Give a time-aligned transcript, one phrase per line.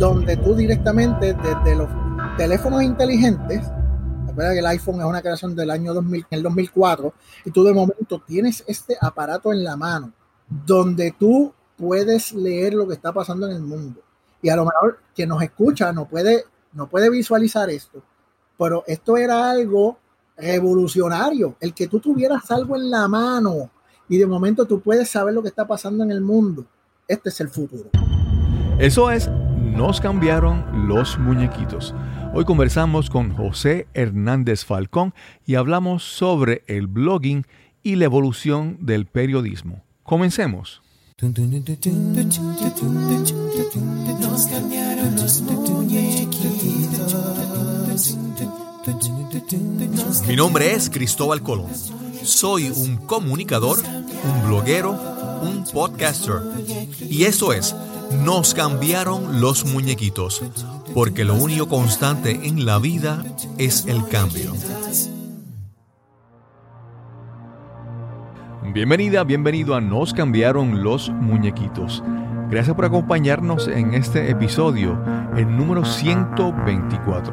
[0.00, 1.88] donde tú directamente desde los
[2.38, 3.60] teléfonos inteligentes,
[4.26, 7.12] recuerda que el iPhone es una creación del año 2000, el 2004,
[7.44, 10.10] y tú de momento tienes este aparato en la mano,
[10.48, 14.00] donde tú puedes leer lo que está pasando en el mundo.
[14.40, 18.02] Y a lo mejor quien nos escucha no puede, no puede visualizar esto,
[18.56, 19.98] pero esto era algo
[20.34, 23.68] revolucionario, el que tú tuvieras algo en la mano
[24.08, 26.64] y de momento tú puedes saber lo que está pasando en el mundo.
[27.06, 27.90] Este es el futuro.
[28.78, 29.28] Eso es,
[29.70, 31.94] nos cambiaron los muñequitos.
[32.34, 35.14] Hoy conversamos con José Hernández Falcón
[35.46, 37.46] y hablamos sobre el blogging
[37.82, 39.82] y la evolución del periodismo.
[40.02, 40.82] Comencemos.
[50.26, 51.70] Mi nombre es Cristóbal Colón.
[52.22, 53.78] Soy un comunicador,
[54.24, 54.92] un bloguero,
[55.42, 56.42] un podcaster.
[57.08, 57.74] Y eso es,
[58.10, 60.42] nos cambiaron los muñequitos,
[60.94, 63.22] porque lo único constante en la vida
[63.56, 64.52] es el cambio.
[68.72, 72.02] Bienvenida, bienvenido a Nos cambiaron los muñequitos.
[72.50, 74.98] Gracias por acompañarnos en este episodio,
[75.36, 77.32] el número 124.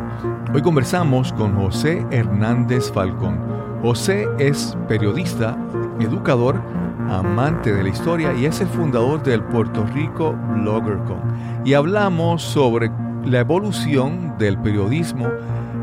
[0.53, 3.39] Hoy conversamos con José Hernández Falcón.
[3.81, 5.57] José es periodista,
[5.99, 6.61] educador,
[7.09, 11.63] amante de la historia y es el fundador del Puerto Rico BloggerCon.
[11.65, 12.91] Y hablamos sobre
[13.25, 15.27] la evolución del periodismo,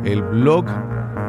[0.05, 0.67] el blog,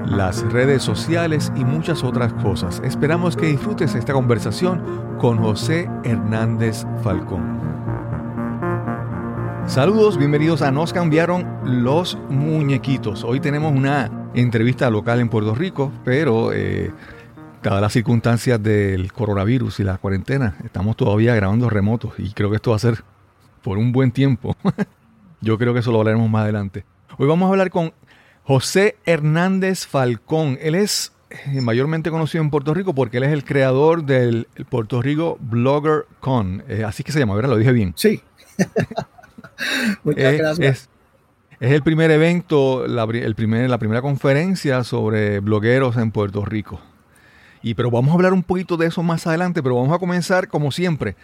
[0.05, 2.81] las redes sociales y muchas otras cosas.
[2.85, 4.81] Esperamos que disfrutes esta conversación
[5.17, 7.55] con José Hernández Falcón.
[9.67, 13.23] Saludos, bienvenidos a Nos cambiaron los muñequitos.
[13.23, 16.91] Hoy tenemos una entrevista local en Puerto Rico, pero eh,
[17.69, 22.57] dadas las circunstancias del coronavirus y la cuarentena, estamos todavía grabando remotos y creo que
[22.57, 23.03] esto va a ser
[23.61, 24.55] por un buen tiempo.
[25.41, 26.85] Yo creo que eso lo hablaremos más adelante.
[27.17, 27.93] Hoy vamos a hablar con
[28.43, 30.57] José Hernández Falcón.
[30.61, 35.01] Él es eh, mayormente conocido en Puerto Rico porque él es el creador del Puerto
[35.01, 36.63] Rico Blogger Con.
[36.67, 37.49] Eh, así que se llama, ¿verdad?
[37.49, 37.93] Lo dije bien.
[37.95, 38.21] Sí.
[40.03, 40.89] Muchas gracias.
[41.59, 46.79] Es, el primer evento, la, el primer, la primera conferencia sobre blogueros en Puerto Rico.
[47.65, 50.47] Y pero vamos a hablar un poquito de eso más adelante, pero vamos a comenzar
[50.49, 51.15] como siempre.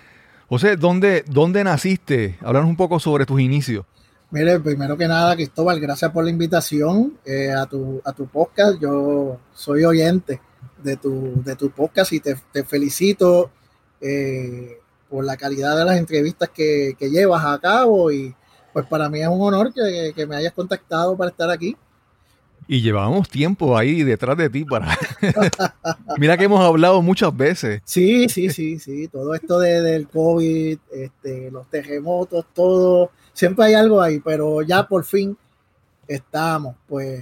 [0.50, 2.40] José, ¿dónde, dónde naciste?
[2.42, 3.86] Hablarnos un poco sobre tus inicios.
[4.32, 8.82] Mire, primero que nada, Cristóbal, gracias por la invitación eh, a, tu, a tu podcast.
[8.82, 10.42] Yo soy oyente
[10.82, 12.36] de tu, de tu podcast y te,
[12.66, 13.52] felicito
[14.02, 14.80] eh,
[15.12, 18.34] por la calidad de las entrevistas que, llevas a cabo y
[18.74, 21.78] pues para mí es un honor que, me hayas contactado para estar aquí.
[22.72, 24.98] Y llevamos tiempo ahí detrás de ti para...
[26.18, 27.82] Mira que hemos hablado muchas veces.
[27.84, 29.10] Sí, sí, sí, sí.
[29.10, 33.12] Todo esto de, del COVID, este, los terremotos, todo.
[33.34, 35.38] Siempre hay algo ahí, pero ya por fin
[36.08, 36.78] estamos.
[36.88, 37.22] Pues,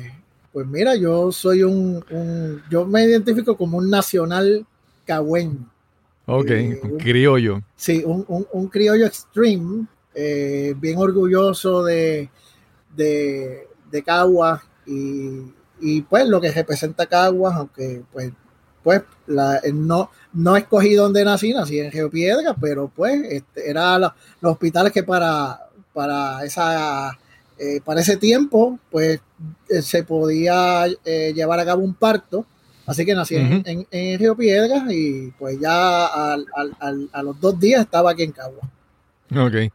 [0.54, 4.68] pues mira, yo soy un, un yo me identifico como un nacional
[5.04, 5.68] cagüeño.
[6.28, 7.64] Ok, eh, un criollo.
[7.76, 12.30] Sí, un, criollo extreme, eh, bien orgulloso de,
[12.96, 13.66] de,
[14.06, 14.69] Caguas
[15.81, 18.31] y, pues lo que representa Caguas, aunque pues,
[18.83, 23.97] pues la, no, no escogí donde nací, nací en Río Piedra, pero pues este, era
[23.97, 24.11] los
[24.41, 25.59] hospitales que para,
[25.94, 27.17] para, esa,
[27.57, 29.22] eh, para ese tiempo pues
[29.81, 32.45] se podía llevar a cabo un parto
[32.89, 38.23] Así que nací en, Río Piedras y pues ya a los dos días estaba aquí
[38.23, 38.67] en Cagua.
[39.29, 39.71] Ok.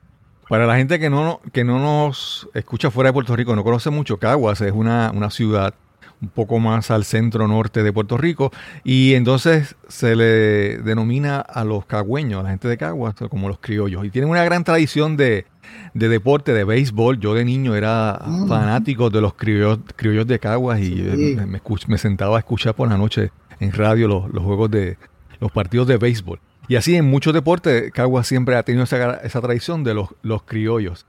[0.49, 3.91] Para la gente que no, que no nos escucha fuera de Puerto Rico, no conoce
[3.91, 5.75] mucho Caguas, es una, una ciudad
[6.21, 8.50] un poco más al centro norte de Puerto Rico
[8.82, 13.59] y entonces se le denomina a los cagüeños, a la gente de Caguas, como los
[13.59, 14.05] criollos.
[14.05, 15.47] Y tienen una gran tradición de,
[15.93, 17.21] de deporte, de béisbol.
[17.21, 18.49] Yo de niño era mm.
[18.49, 22.88] fanático de los criollos, criollos de Caguas y eh, me, me, sentaba a escuchar por
[22.88, 23.31] la noche
[23.61, 24.97] en radio los, los, juegos de
[25.41, 26.41] los partidos de béisbol.
[26.69, 30.42] Y así en muchos deportes, Caguas siempre ha tenido esa, esa tradición de los, los
[30.42, 31.06] criollos.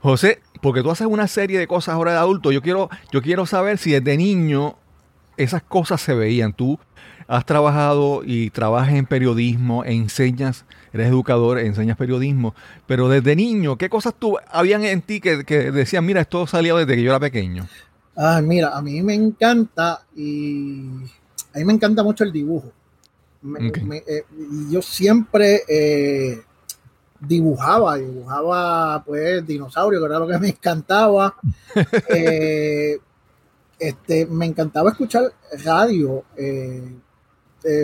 [0.00, 3.46] José, porque tú haces una serie de cosas ahora de adulto, yo quiero, yo quiero
[3.46, 4.76] saber si desde niño
[5.36, 6.52] esas cosas se veían.
[6.52, 6.78] Tú
[7.28, 12.54] has trabajado y trabajas en periodismo, enseñas, eres educador, enseñas periodismo,
[12.86, 16.94] pero desde niño, ¿qué cosas tú habían en ti que, decían, mira, esto salió desde
[16.94, 17.66] que yo era pequeño?
[18.16, 20.86] Ah, mira, a mí me encanta y
[21.54, 22.72] a mí me encanta mucho el dibujo.
[24.06, 24.24] Eh,
[24.70, 26.42] yo siempre eh,
[27.20, 31.34] dibujaba, dibujaba pues dinosaurio, que era lo que me encantaba.
[32.08, 32.98] Eh,
[33.78, 35.32] este, me encantaba escuchar
[35.64, 36.24] radio.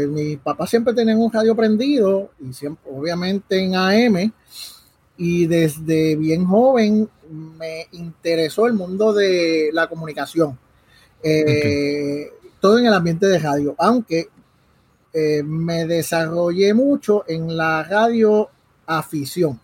[0.09, 4.33] Mi papá siempre tenía un radio prendido y siempre, obviamente en AM.
[5.19, 7.09] y desde bien joven
[7.59, 10.59] me interesó el mundo de la comunicación.
[12.61, 14.31] Todo en el ambiente de radio, aunque
[15.13, 18.49] eh, me desarrollé mucho en la radio
[18.87, 19.61] afición.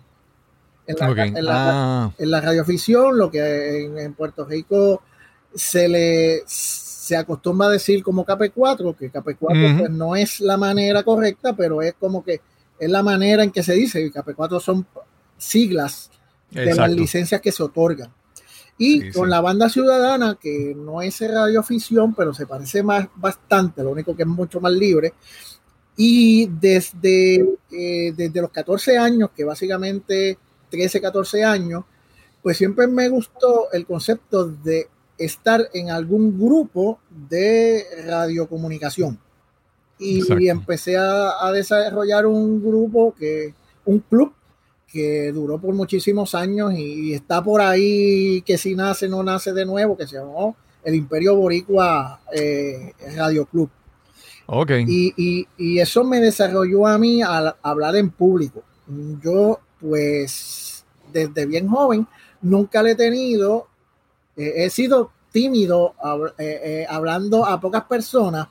[0.86, 2.40] En la, ah.
[2.40, 5.02] radio afición, lo que en, Puerto Rico
[5.54, 11.02] se le se acostumbra a decir como KP4, que KP4 pues, no es la manera
[11.02, 12.40] correcta, pero es como que
[12.78, 14.86] es la manera en que se dice, KP4 son
[15.38, 16.10] siglas
[16.50, 18.10] de las licencias que se otorgan.
[18.78, 23.90] Y con la banda ciudadana, que no es radioafición, pero se parece más bastante, lo
[23.90, 25.14] único que es mucho más libre.
[25.96, 30.38] Y desde, eh, desde los 14 años, que básicamente
[30.70, 31.84] 13, 14 años,
[32.40, 34.88] pues siempre me gustó el concepto de
[35.18, 39.18] estar en algún grupo de radiocomunicación.
[39.98, 43.52] Y, empecé a, a, desarrollar un grupo que,
[43.84, 44.32] un club
[44.90, 49.66] que duró por muchísimos años y, está por ahí que si nace, no nace de
[49.66, 53.70] nuevo, que se llamó el Imperio Boricua eh, Radio Club.
[54.46, 54.84] Okay.
[54.88, 58.62] Y, y, eso me desarrolló a mí a, hablar en público.
[59.22, 62.06] Yo, pues, desde bien joven,
[62.40, 63.66] nunca le he tenido,
[64.36, 65.94] eh, he sido tímido
[66.38, 68.48] eh, hablando a pocas personas,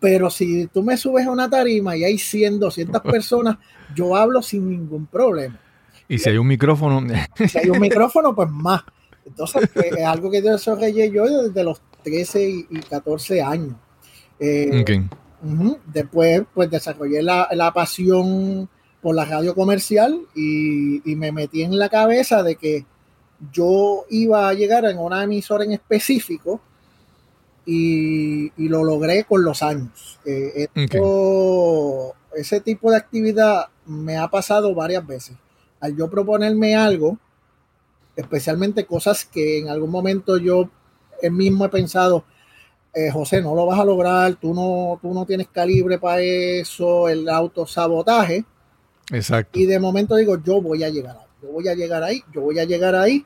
[0.00, 3.58] pero si tú me subes a una tarima y hay 100, 200 personas,
[3.94, 5.60] yo hablo sin ningún problema.
[6.08, 7.06] Y si hay un micrófono.
[7.46, 8.82] si hay un micrófono, pues más.
[9.24, 13.76] Entonces, pues, es algo que desarrollé yo desde los 13 y, 14 años.
[14.40, 14.84] Eh,
[15.86, 18.68] después, pues desarrollé la, pasión
[19.02, 22.86] por la radio comercial y, y, me metí en la cabeza de que
[23.52, 26.60] yo iba a llegar en una emisora en específico
[27.72, 30.18] y, lo logré con los años.
[30.24, 30.68] Eh,
[32.34, 35.36] ese tipo de actividad me ha pasado varias veces.
[35.80, 37.18] Al yo proponerme algo,
[38.16, 40.68] especialmente cosas que en algún momento yo
[41.30, 42.24] mismo he pensado,
[42.92, 47.08] eh, José, no lo vas a lograr, tú no, tú no tienes calibre para eso,
[47.08, 48.44] el autosabotaje.
[49.12, 49.58] Exacto.
[49.58, 52.40] Y de momento digo, yo voy a llegar ahí, yo voy a llegar ahí, yo
[52.40, 53.24] voy a llegar ahí.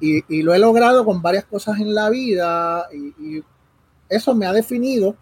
[0.00, 3.42] Y, lo he logrado con varias cosas en la vida y
[4.12, 5.16] eso me ha definido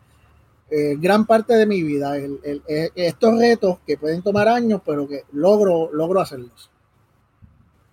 [0.71, 2.17] eh, gran parte de mi vida.
[2.17, 6.71] Eh, estos retos que pueden tomar años, pero que logro, logro hacerlos.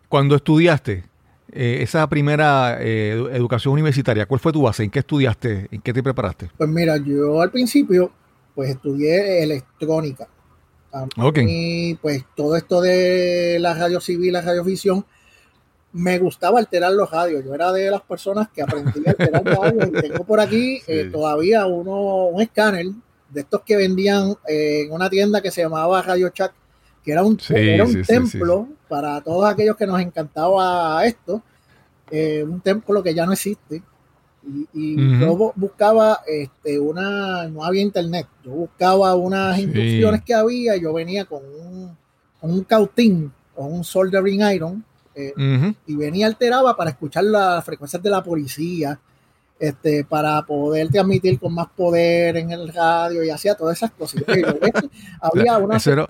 [0.09, 1.05] Cuando estudiaste
[1.51, 4.83] eh, esa primera educación universitaria, ¿cuál fue tu base?
[4.83, 5.67] ¿En qué estudiaste?
[5.71, 6.49] ¿En qué te preparaste?
[6.55, 8.11] Pues mira, yo al principio
[8.53, 10.27] pues estudié electrónica.
[11.35, 15.05] Y pues todo esto de la radio civil, la radiovisión,
[15.97, 17.43] me gustaba alterar los radios.
[17.43, 19.87] Yo era de las personas que aprendí a alterar radios.
[19.87, 22.85] Y tengo por aquí eh, todavía uno, un escáner
[23.29, 26.51] de estos que vendían eh, en una tienda que se llamaba Radio Chat,
[27.03, 31.41] que era un, un templo para todos aquellos que nos encantaba esto.
[32.11, 33.81] Eh, un templo que ya no existe.
[34.73, 40.93] Y, yo buscaba este, una, no había internet, yo buscaba unas instrucciones que había, yo
[40.93, 41.97] venía con un,
[42.39, 44.85] con un cautín, con un soldering iron,
[45.17, 48.99] eh, y venía alteraba para escuchar las frecuencias de la policía,
[49.57, 54.23] este, para poder transmitir con más poder en el radio y hacía todas esas cosas.
[55.21, 55.77] había una...
[55.77, 56.07] Eso era,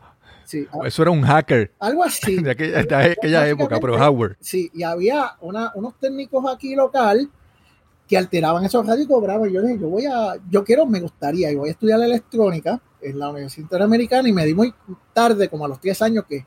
[0.83, 1.71] eso era un hacker.
[1.80, 2.42] Algo así.
[2.42, 4.36] De aquella, época, pero hardware.
[4.42, 7.29] Sí, y había unos técnicos aquí local
[8.10, 9.50] que alteraban esos radios y cobraban.
[9.50, 13.20] Yo dije, yo voy a, yo quiero, me gustaría, y voy a estudiar electrónica en
[13.20, 14.74] la Universidad Interamericana y me di muy
[15.13, 16.46] tarde, como a los 10 años, que,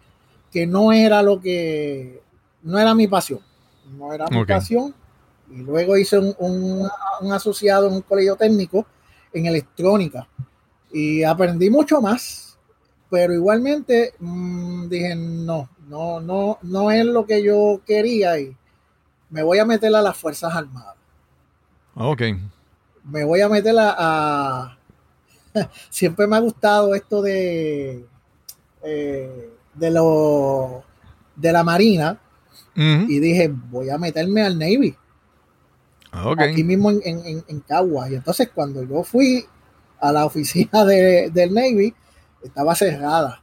[0.52, 2.20] que no era lo que
[2.62, 3.40] no era mi pasión,
[3.96, 4.94] no era mi pasión.
[5.50, 6.88] Y luego hice un,
[7.32, 8.86] asociado en un colegio técnico
[9.32, 10.28] en electrónica
[10.92, 12.56] y aprendí mucho más,
[13.08, 18.56] pero igualmente mm, dije, no, no, no, no es lo que yo quería y
[19.28, 20.96] me voy a meter a las Fuerzas Armadas.
[21.94, 22.22] Ok.
[23.04, 24.76] Me voy a meter a...
[25.90, 28.06] siempre me ha gustado esto de...
[28.82, 30.82] Eh, de lo
[31.36, 32.18] de la Marina
[32.80, 34.96] y dije, voy a meterme al Navy.
[36.38, 37.64] Aquí mismo en, en, en,
[38.10, 39.44] Y entonces cuando yo fui
[40.00, 41.94] a la oficina del Navy,
[42.42, 43.42] estaba cerrada.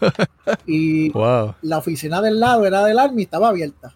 [0.66, 3.94] y la oficina del lado era del Army, estaba abierta.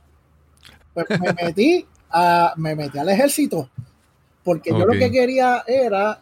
[0.93, 3.71] Pues me metí, a, me metí al ejército,
[4.45, 6.21] porque yo lo que quería era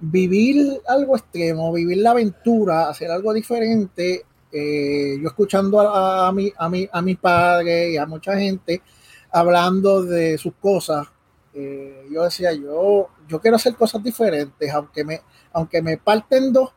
[0.00, 6.52] vivir algo extremo, vivir la aventura, hacer algo diferente eh, yo escuchando a, a, mi,
[6.56, 8.82] a, mi, a mis padres y a mucha gente
[9.30, 11.06] hablando de sus cosas,
[11.52, 15.20] eh, yo decía, yo, yo quiero hacer cosas diferentes, aunque me,
[15.52, 16.70] aunque me parten dos,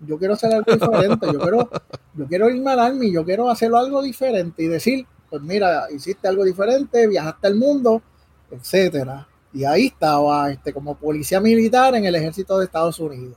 [0.00, 1.70] yo quiero hacer algo diferente, yo quiero,
[2.14, 6.26] yo quiero irme al Army, yo quiero hacerlo algo diferente y decir, pues mira, hiciste
[6.26, 8.02] algo diferente, viajaste al mundo,
[8.50, 9.28] etcétera.
[9.52, 13.36] Y ahí estaba este, como policía militar en el ejército de Estados Unidos.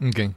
[0.00, 0.34] Ok.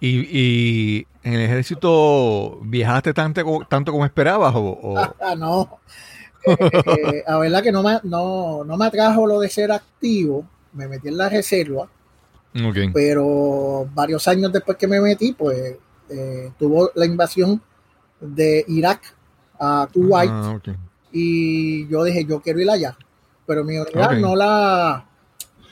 [0.00, 4.54] ¿Y, en el ejército viajaste tanto, tanto como esperabas?
[4.56, 5.80] O, ah, no.
[6.46, 10.46] Eh, la verdad que no me, no, no me atrajo lo de ser activo.
[10.72, 11.88] Me metí en la reserva.
[12.54, 12.90] Okay.
[12.92, 15.76] Pero varios años después que me metí, pues
[16.08, 17.60] eh, tuvo la invasión
[18.20, 19.14] de Irak
[19.58, 20.30] a Kuwait.
[20.32, 20.58] Ah,
[21.12, 22.96] y yo dije, yo quiero ir allá.
[23.46, 25.04] Pero mi unidad no, la,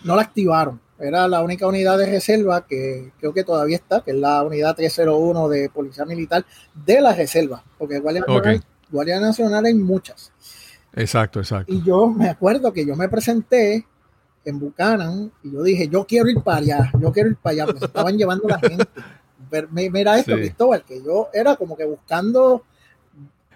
[0.04, 0.80] no la activaron.
[1.00, 4.74] Era la única unidad de reserva que creo que todavía está, que es la unidad
[4.74, 10.32] 301 de Policía Militar de la reserva, porque Guardia, Nacional, Nacional hay muchas.
[10.94, 11.72] Exacto, exacto.
[11.72, 13.86] Y yo me acuerdo que yo me presenté
[14.44, 17.66] en Buchanan y yo dije, yo quiero ir para allá, yo quiero ir para allá,
[17.66, 18.86] porque estaban llevando la gente.
[19.70, 22.64] Mira esto, Cristóbal, que yo era como que buscando...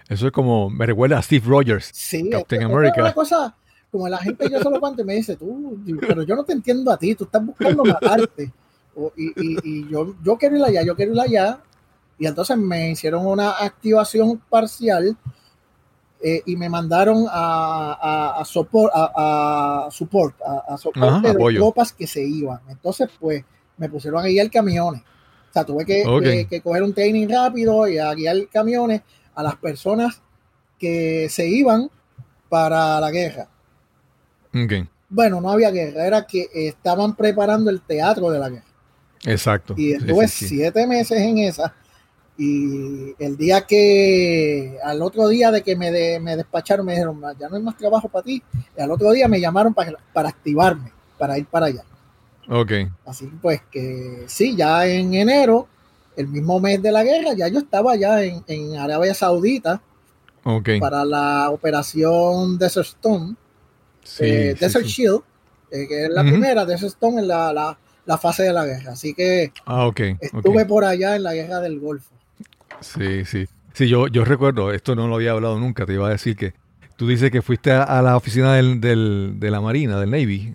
[0.09, 3.01] Eso es como, me recuerda a Steve Rogers, sí, Captain America.
[3.01, 3.57] Una cosa,
[3.93, 6.97] como la gente yo solo cuando me dice, tú, pero yo no te entiendo a
[6.97, 8.51] ti, tú estás buscando matarte.
[9.17, 11.61] y, y, yo, yo quiero ir allá, yo quiero ir allá.
[12.19, 15.17] Y entonces me hicieron una activación parcial
[16.23, 22.07] eh, y me mandaron a, a, a, support, a, support, a, soporte de tropas que
[22.07, 22.61] se iban.
[22.69, 23.45] Entonces, pues,
[23.77, 25.03] me pusieron a guiar camiones.
[25.03, 29.03] O sea, tuve que, que, coger un training rápido y a guiar camiones
[29.35, 30.23] a las personas
[30.79, 31.91] que se iban
[32.49, 33.49] para la guerra.
[35.09, 38.65] Bueno, no había guerra, era que estaban preparando el teatro de la guerra.
[39.25, 39.75] Exacto.
[39.77, 41.75] Y estuve siete meses en esa.
[42.39, 47.49] Y el día que, al otro día de que me, me despacharon, me dijeron, ya
[47.49, 48.43] no hay más trabajo para ti.
[48.77, 51.85] Y al otro día me llamaron para, para activarme, para ir para allá.
[52.49, 52.73] Ok.
[53.07, 55.69] Así pues que sí, ya en enero,
[56.17, 59.81] el mismo mes de la guerra, ya yo estaba ya en, en Arabia Saudita
[60.43, 60.81] okay.
[60.81, 63.37] para la operación Desert Storm
[64.21, 65.21] eh, Desert Shield,
[65.71, 67.77] eh, que es la primera, Desert Storm en la,
[68.21, 68.93] fase de la guerra.
[68.93, 69.91] Así que ah,
[70.21, 72.11] estuve por allá en la guerra del Golfo.
[72.81, 73.47] Sí, sí.
[73.75, 76.53] Sí, yo, yo recuerdo, esto no lo había hablado nunca, te iba a decir que
[76.97, 80.53] tú dices que fuiste a, la oficina del, de la Marina, del Navy,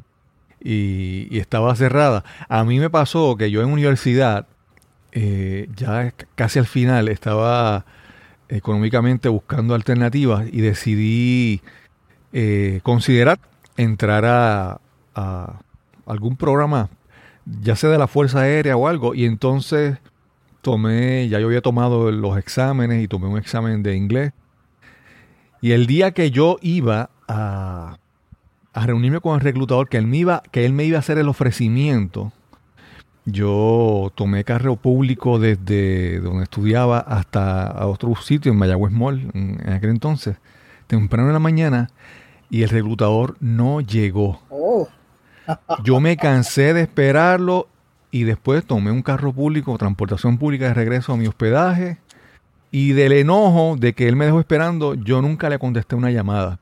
[0.63, 2.23] y, estaba cerrada.
[2.49, 4.47] A mí me pasó que yo en universidad,
[5.11, 7.85] eh, ya casi al final, estaba
[8.49, 11.61] económicamente buscando alternativas y decidí
[12.39, 13.39] eh, considerar
[13.77, 14.79] entrar a,
[16.05, 16.87] algún programa,
[17.63, 19.97] ya sea de la Fuerza Aérea o algo, y entonces
[20.61, 24.33] tomé, ya yo había tomado los exámenes y tomé un examen de inglés.
[25.61, 27.97] Y el día que yo iba a,
[28.71, 31.17] a reunirme con el reclutador, que él, me iba, que él me iba a hacer
[31.17, 32.31] el ofrecimiento,
[33.25, 39.89] yo tomé carro público desde donde estudiaba hasta otro sitio en Mayagüez Mall en aquel
[39.89, 40.37] entonces
[40.85, 41.89] temprano en la mañana
[42.49, 44.41] y el reclutador no llegó.
[44.49, 44.87] Oh.
[45.83, 47.67] Yo me cansé de esperarlo
[48.11, 51.97] y después tomé un carro público, transportación pública de regreso a mi hospedaje
[52.71, 56.59] y del enojo de que él me dejó esperando, yo nunca le contesté una llamada.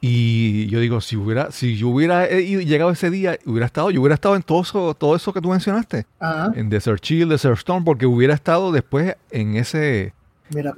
[0.00, 4.14] Y yo digo, si hubiera, si yo hubiera llegado ese día, hubiera estado, yo hubiera
[4.14, 6.06] estado en todo eso, todo eso que tú mencionaste,
[6.54, 10.12] en Desert Chill, Desert Storm, porque hubiera estado después en ese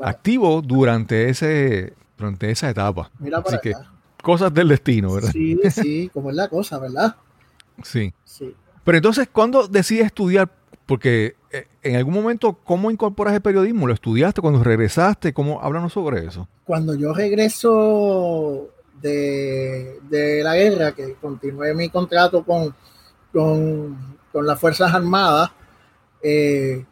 [0.03, 3.11] activo durante ese durante esa etapa.
[3.19, 3.75] Mira Así que
[4.23, 5.31] cosas del destino, ¿verdad?
[5.33, 7.17] Sí, sí, como es la cosa, ¿verdad?
[7.83, 8.13] Sí.
[8.25, 8.55] sí.
[8.85, 10.51] Pero entonces, ¿cuándo decides estudiar?
[10.87, 13.87] Porque eh, en algún momento, ¿cómo incorporas el periodismo?
[13.87, 15.33] ¿Lo estudiaste cuando regresaste?
[15.33, 15.61] ¿Cómo?
[15.61, 16.49] Háblanos sobre eso.
[16.65, 18.69] Cuando yo regreso
[19.01, 22.75] de, la guerra, que continué mi contrato con,
[23.33, 25.51] con, las Fuerzas Armadas,
[26.23, 26.85] eh,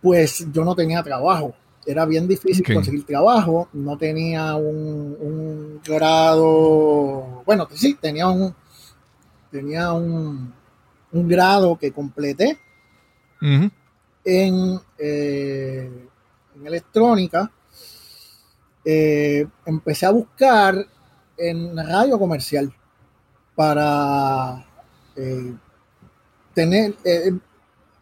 [0.00, 1.54] pues yo no tenía trabajo
[1.86, 8.54] era bien difícil conseguir trabajo, no tenía un, grado, bueno, sí, tenía un,
[9.50, 10.52] tenía un,
[11.12, 12.58] grado que completé
[13.40, 16.08] en, eh,
[16.56, 17.50] en, electrónica.
[18.84, 20.86] Eh, empecé a buscar
[21.36, 22.72] en radio comercial
[23.54, 24.64] para
[25.16, 25.54] eh,
[26.54, 26.94] tener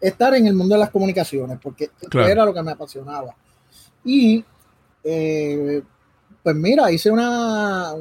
[0.00, 3.34] estar en el mundo de las comunicaciones, porque era lo que me apasionaba.
[4.04, 4.44] Y
[5.04, 5.82] eh,
[6.42, 7.92] pues mira, hice una,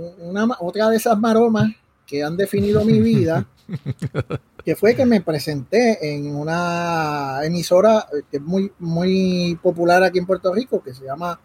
[0.60, 1.70] otra de esas maromas
[2.06, 3.46] que han definido mi vida,
[4.66, 10.26] que fue que me presenté en una emisora que es muy, muy popular aquí en
[10.26, 11.40] Puerto Rico, que se llama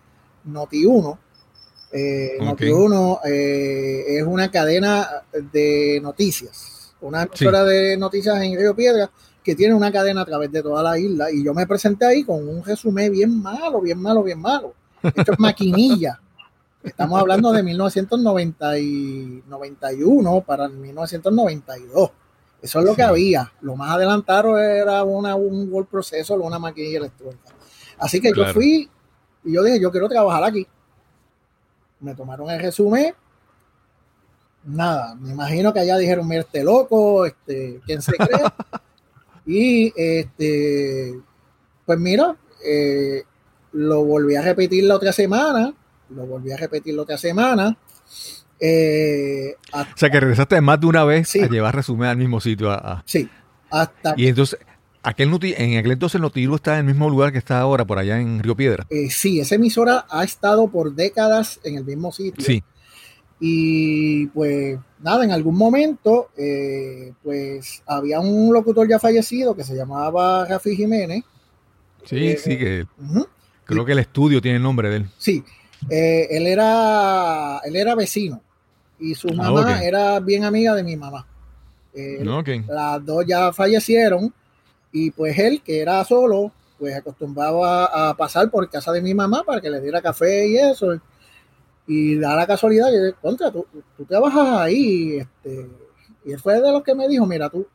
[0.48, 1.18] Noti1.
[1.92, 5.08] Eh, Noti1 eh, es una cadena
[5.52, 9.10] de noticias, una emisora de noticias en Río Piedra
[9.44, 11.30] que tiene una cadena a través de toda la isla.
[11.30, 14.72] Y yo me presenté ahí con un resumen bien malo, bien malo, bien malo.
[15.02, 16.18] Esto es maquinilla.
[16.82, 22.10] Estamos hablando de 1991 para 1992.
[22.62, 23.52] Eso es lo que había.
[23.60, 27.50] Lo más adelantado era una, un Word Processor o una maquinilla electrónica.
[27.98, 28.88] Así que yo fui
[29.44, 30.66] y yo dije, yo quiero trabajar aquí.
[32.00, 33.14] Me tomaron el resumen.
[34.64, 38.40] Nada, me imagino que allá dijeron, mira, este loco, este, ¿quién se cree?
[39.46, 41.20] y este,
[41.84, 43.22] pues mira, eh,
[43.72, 45.74] lo volví a repetir la otra semana
[46.10, 47.76] lo volví a repetir la otra semana.
[48.60, 52.70] Eh, o sea que regresaste más de una vez a llevar resumen al mismo sitio.
[53.04, 53.28] sí,
[53.70, 54.14] hasta.
[54.16, 54.58] Y entonces,
[55.02, 57.98] aquel en aquel entonces el Notiludo está en el mismo lugar que está ahora, por
[57.98, 58.86] allá en Río Piedra.
[58.90, 62.44] Eh, sí, esa emisora ha estado por décadas en el mismo sitio.
[62.44, 62.62] Sí.
[63.40, 69.76] Y pues nada, en algún momento, eh, pues había un locutor ya fallecido que se
[69.76, 71.22] llamaba Rafi Jiménez.
[72.04, 72.86] Sí, sí, que
[73.64, 75.06] creo que el estudio tiene el nombre de él.
[75.18, 75.44] Sí,
[75.90, 78.40] eh, él, era, él era vecino
[78.98, 81.26] y su ah, mamá era bien amiga de mi mamá.
[82.66, 84.32] Las dos ya fallecieron
[84.90, 89.42] y pues él, que era solo, pues acostumbraba a pasar por casa de mi mamá
[89.44, 90.98] para que le diera café y eso.
[91.86, 95.18] Y da la casualidad, yo contra, tú, tú trabajas ahí.
[95.18, 95.70] Este,
[96.24, 97.66] y él fue de los que me dijo, mira, tú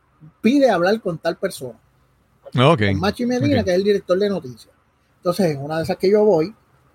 [0.41, 1.79] pide hablar con tal persona.
[2.47, 2.93] Okay.
[2.93, 4.73] Con Machi Medina, que es el director de noticias.
[5.17, 6.53] Entonces, en una de esas que yo voy,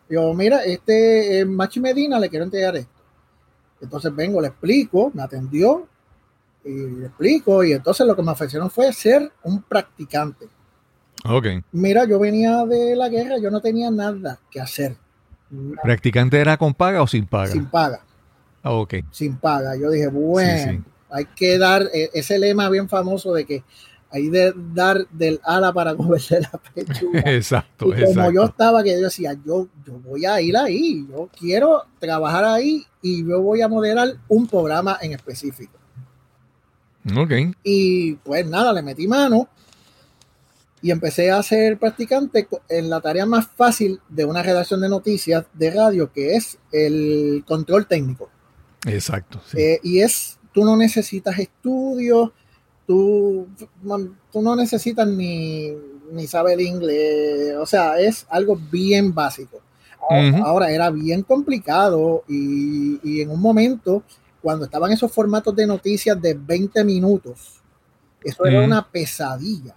[0.09, 2.91] yo, mira, este eh, Machi Medina le quiero entregar esto.
[3.81, 5.87] Entonces vengo, le explico, me atendió
[6.65, 7.65] y le explico.
[7.65, 10.49] Y entonces lo que me ofrecieron fue ser un practicante.
[11.27, 11.47] Ok.
[11.73, 14.97] Mira, yo venía de la guerra, yo no tenía nada que hacer.
[15.83, 17.53] ¿Practicante era con paga o sin paga?
[17.53, 18.01] Sin paga.
[18.63, 18.95] Ah, ok.
[19.11, 19.77] Sin paga.
[19.77, 23.63] Yo dije, bueno, hay que dar e, ese lema bien famoso de que
[24.11, 27.21] ahí de dar del ala para comerse la pechuga.
[27.27, 27.87] Exacto.
[27.97, 31.83] Y como yo estaba, que yo decía, yo, yo voy a ir ahí, yo quiero
[31.99, 35.79] trabajar ahí y yo voy a moderar un programa en específico.
[37.17, 37.33] Ok.
[37.65, 39.49] Y pues nada, le metí mano
[40.85, 45.47] y empecé a ser practicante en la tarea más fácil de una redacción de noticias
[45.55, 48.29] de radio, que es el control técnico.
[48.87, 49.41] Exacto.
[49.55, 52.33] Eh, y es, tú no necesitas estudios
[52.87, 53.49] tú,
[54.31, 55.73] tú no necesitas ni,
[56.13, 59.61] ni saber inglés, o sea, es algo bien básico.
[60.45, 64.03] Ahora, era bien complicado y, en un momento,
[64.43, 67.63] cuando estaban esos formatos de noticias de 20 minutos,
[68.23, 69.75] eso era una pesadilla.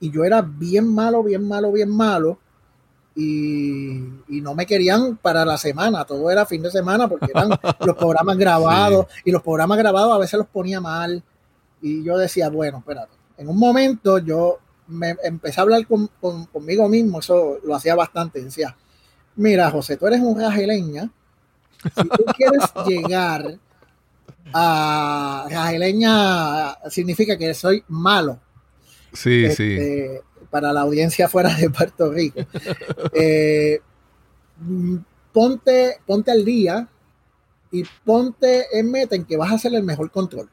[0.00, 2.38] Y yo era bien malo, bien malo, bien malo.
[3.14, 3.96] Y,
[4.28, 7.50] y, no me querían para la semana, todo era fin de semana porque eran
[7.84, 11.20] los programas grabados y los programas grabados a veces los ponía mal
[11.82, 13.12] y yo decía, bueno, espérate.
[13.36, 14.58] En un momento yo
[14.88, 16.08] me empecé a hablar con,
[16.46, 18.42] conmigo mismo, eso lo hacía bastante.
[18.42, 18.76] Decía,
[19.36, 21.10] mira, José, tú eres un rajeleña.
[21.82, 23.58] Si tú quieres llegar
[24.52, 28.40] a rajeleña, significa que soy malo.
[29.12, 29.72] Sí, sí.
[29.74, 32.40] Este, para la audiencia fuera de Puerto Rico.
[33.12, 33.80] Eh,
[35.32, 36.88] ponte, ponte al día
[37.70, 40.48] y ponte en meta en que vas a hacer el mejor control.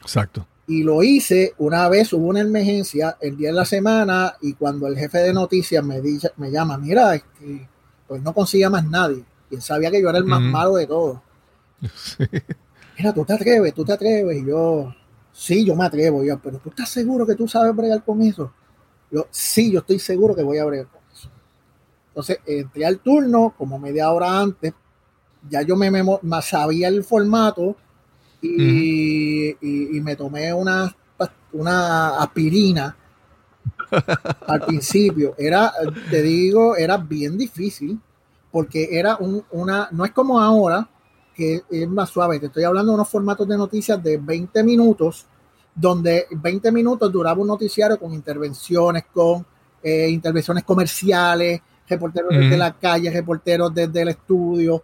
[0.00, 0.46] Exacto.
[0.66, 4.86] Y lo hice una vez, hubo una emergencia el día de la semana y cuando
[4.86, 7.66] el jefe de noticias me, dice, me llama, mira, que
[8.06, 9.24] pues no consigue más nadie.
[9.50, 11.20] Y él sabía que yo era el más malo de todos.
[12.98, 14.36] Mira, tú te atreves, tú te atreves.
[14.42, 14.94] Y yo,
[15.32, 16.22] sí, yo me atrevo.
[16.24, 18.52] Yo, pero tú estás seguro que tú sabes bregar con eso.
[19.10, 21.28] Yo, sí, yo estoy seguro que voy a bregar con eso.
[22.08, 24.72] Entonces, entré al turno como media hora antes.
[25.48, 27.76] Ya yo me, me sabía el formato
[28.42, 29.56] y,
[30.00, 30.94] me tomé una,
[31.52, 32.96] una aspirina
[34.46, 35.34] al principio.
[35.38, 35.72] Era,
[36.10, 37.98] te digo, era bien difícil
[38.50, 40.88] porque era un, una, no es como ahora
[41.40, 42.38] que es más suave.
[42.38, 45.24] Te estoy hablando de unos formatos de noticias de 20 minutos,
[45.74, 49.46] donde 20 minutos duraba un noticiario con intervenciones, con
[49.82, 54.82] eh, intervenciones comerciales, reporteros desde la calle, reporteros desde el estudio,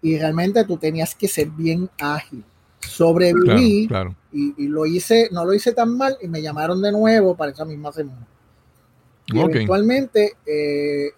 [0.00, 2.42] y realmente tú tenías que ser bien ágil
[2.88, 3.88] sobreviví
[4.32, 7.64] Y, lo hice, no lo hice tan mal y me llamaron de nuevo para esa
[7.64, 8.26] misma semana.
[9.26, 11.10] Y eventualmente eh,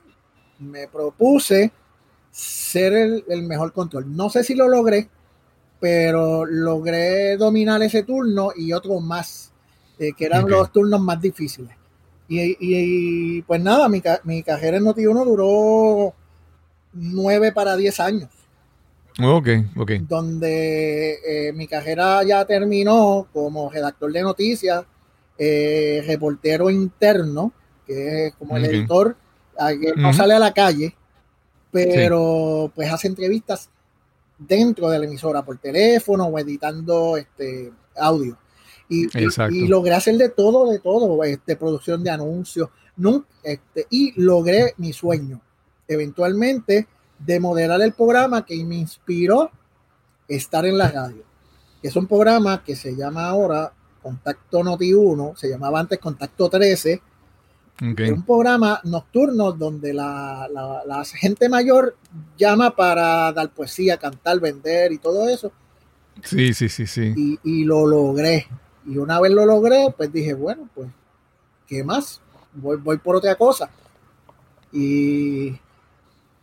[0.59, 1.71] me propuse
[2.35, 4.17] ser el, mejor control.
[4.17, 5.09] No sé si lo logré,
[5.79, 9.53] pero logré dominar ese turno y otro más,
[10.01, 11.77] eh, que eran los turnos más difíciles.
[12.27, 16.15] Y, pues nada, mi, mi carrera en Noti1 duró
[16.93, 18.31] nueve para diez años.
[19.23, 19.93] Ok, ok.
[20.09, 24.85] Donde eh, mi carrera ya terminó como redactor de noticias
[25.39, 27.53] eh, reportero interno,
[27.87, 29.17] que es como el editor,
[29.81, 30.97] que no sale a la calle,
[31.75, 33.69] pero pues hace entrevistas
[34.39, 38.39] dentro de la emisora por teléfono o editando este audio.
[38.89, 42.69] Y, y, logré hacer de todo, de todo, este, producción de anuncios,
[43.43, 45.41] este, y logré mi sueño,
[45.89, 46.87] eventualmente,
[47.19, 49.51] de moderar el programa que me inspiró
[50.29, 51.25] estar en la radio,
[51.81, 56.49] que es un programa que se llama ahora Contacto Noti 1, se llamaba antes Contacto
[56.49, 57.03] 13,
[57.81, 60.49] es un programa nocturno donde la,
[60.87, 61.97] la, gente mayor
[62.39, 65.53] llama para dar poesía, cantar, vender y todo eso.
[66.23, 67.13] Sí, sí, sí, sí.
[67.17, 68.47] Y, y, lo logré.
[68.87, 70.89] Y una vez lo logré, pues dije, bueno, pues,
[71.67, 72.21] ¿qué más?
[72.53, 73.69] Voy, voy por otra cosa.
[74.71, 75.59] Y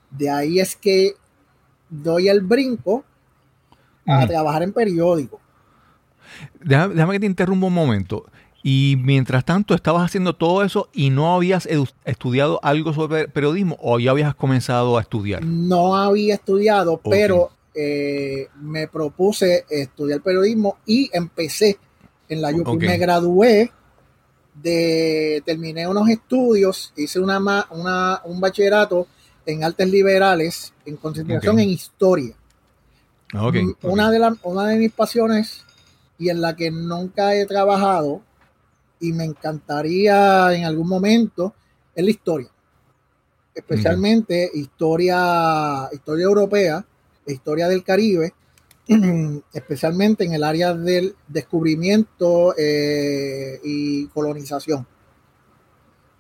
[0.10, 1.16] de ahí es que
[1.90, 3.06] doy el brinco
[4.06, 5.40] a trabajar en periódico.
[6.60, 8.26] Déjame, que te interrumpa un momento.
[8.64, 11.68] Y mientras tanto estabas haciendo todo eso y no habías
[12.06, 15.44] estudiado algo sobre periodismo o ya habías comenzado a estudiar.
[15.44, 21.80] No había estudiado, pero eh, me propuse estudiar periodismo y empecé
[22.30, 22.68] en la UP.
[22.80, 23.72] Me gradué
[24.54, 27.40] de, terminé unos estudios, hice una,
[27.72, 29.08] una un bachillerato
[29.46, 32.36] en artes liberales en concentración en historia.
[33.84, 35.64] Una, de una de mis pasiones
[36.20, 38.22] y en la que nunca he trabajado
[39.02, 41.54] y me encantaría en algún momento
[41.94, 42.50] es la historia.
[43.54, 46.86] Especialmente historia, historia europea,
[47.28, 48.34] historia del Caribe,
[49.54, 54.88] especialmente en el área del descubrimiento eh, y colonización.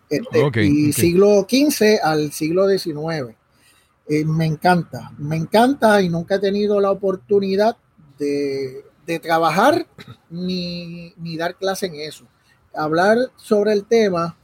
[0.09, 3.37] Este, y siglo XV al siglo XIX.
[4.07, 7.77] Eh, me encanta, me encanta y nunca he tenido la oportunidad
[8.17, 8.83] de,
[9.21, 9.87] trabajar
[10.29, 12.25] ni, dar clase en eso.
[12.73, 14.35] Hablar sobre el tema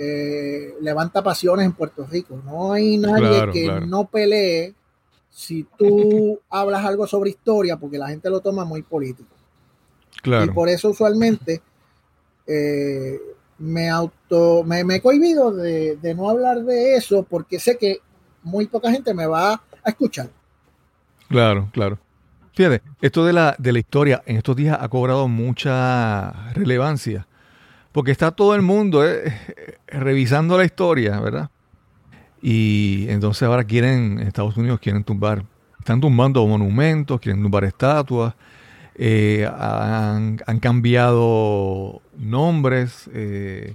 [0.00, 2.40] eh, levanta pasiones en Puerto Rico.
[2.44, 4.74] No hay nadie que no pelee
[5.28, 9.34] si tú hablas algo sobre historia porque la gente lo toma muy político.
[10.24, 11.62] Y por eso usualmente
[12.46, 13.20] eh,
[13.58, 17.98] me auto, me, he cohibido de, no hablar de eso porque sé que
[18.42, 20.30] muy poca gente me va a escuchar.
[21.28, 21.98] Claro, claro.
[22.52, 27.27] Fíjate, esto de la, de la historia en estos días ha cobrado mucha relevancia
[27.92, 29.32] porque está todo el mundo eh,
[29.86, 31.50] revisando la historia, ¿verdad?
[32.40, 35.44] Y entonces ahora quieren, en Estados Unidos quieren tumbar,
[35.78, 38.34] están tumbando monumentos, quieren tumbar estatuas,
[38.94, 43.08] eh, han, cambiado nombres.
[43.14, 43.74] Eh,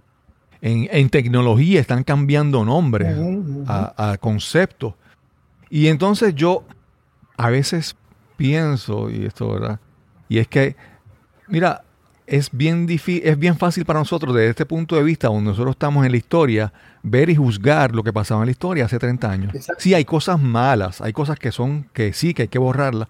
[0.62, 3.17] en, tecnología están cambiando nombres
[3.67, 4.93] A, conceptos.
[5.69, 6.65] Y entonces yo
[7.38, 7.95] a veces
[8.38, 9.80] pienso, y esto, ¿verdad?
[10.30, 10.76] Y es que,
[11.47, 11.84] mira,
[12.25, 15.73] es bien, difícil, es bien fácil para nosotros desde este punto de vista, donde nosotros
[15.73, 19.29] estamos en la historia, ver y juzgar lo que pasaba en la historia hace 30
[19.29, 19.53] años.
[19.77, 23.09] Sí, hay cosas malas, hay cosas que son, que sí, que hay que borrarlas,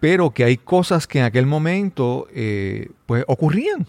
[0.00, 3.86] pero que hay cosas que en aquel momento eh, pues ocurrían,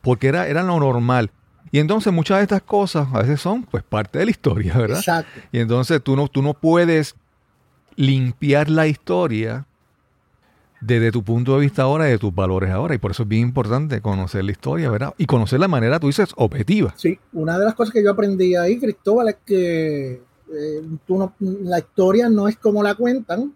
[0.00, 1.30] porque era, era lo normal.
[1.70, 4.98] Y entonces muchas de estas cosas a veces son pues parte de la historia, ¿verdad?
[4.98, 5.40] Exacto.
[5.52, 7.14] Y entonces tú no, tú no puedes
[7.96, 9.66] limpiar la historia
[10.80, 12.94] desde tu punto de vista ahora y de tus valores ahora.
[12.94, 15.14] Y por eso es bien importante conocer la historia, ¿verdad?
[15.18, 16.94] Y conocer la manera, tú dices, objetiva.
[16.96, 21.34] Sí, una de las cosas que yo aprendí ahí, Cristóbal, es que eh, tú no,
[21.40, 23.54] la historia no es como la cuentan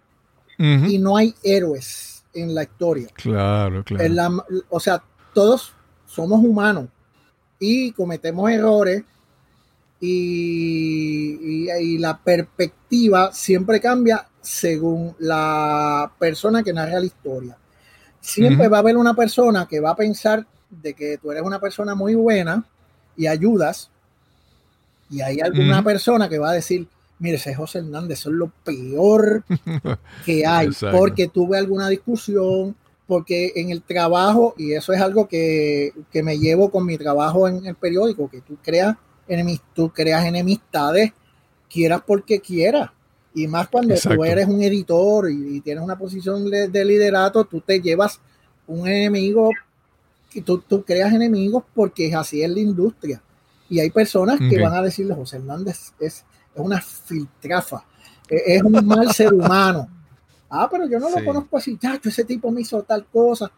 [0.58, 3.08] y no hay héroes en la historia.
[3.14, 4.44] Claro, claro.
[4.68, 5.02] o sea,
[5.35, 5.72] todos
[6.06, 6.87] somos humanos
[7.58, 9.02] y cometemos errores
[10.04, 17.56] y, y, la perspectiva siempre cambia según la persona que narra la historia.
[18.20, 21.60] Siempre va a haber una persona que va a pensar de que tú eres una
[21.60, 22.64] persona muy buena
[23.16, 23.90] y ayudas,
[25.08, 26.88] y hay alguna persona que va a decir,
[27.20, 29.44] mire, ese José Hernández, eso es lo peor
[30.26, 32.74] que hay, porque tuve alguna discusión,
[33.06, 37.66] porque en el trabajo, y eso es algo que, me llevo con mi trabajo en
[37.66, 38.96] el periódico, que tú creas,
[39.74, 41.12] tú creas enemistades,
[41.70, 42.90] quieras porque quieras.
[43.34, 47.80] Y más cuando tú eres un editor y, tienes una posición de, liderato, tú te
[47.80, 48.20] llevas
[48.66, 49.50] un enemigo,
[50.34, 53.22] y tú, tú creas enemigos porque así es la industria.
[53.68, 57.84] Y hay personas que van a decirle, José Hernández es, una filtrafa,
[58.28, 59.88] e, es, un mal ser humano.
[60.50, 63.50] Ah, pero yo no lo conozco así, chacho, ese tipo me hizo tal cosa.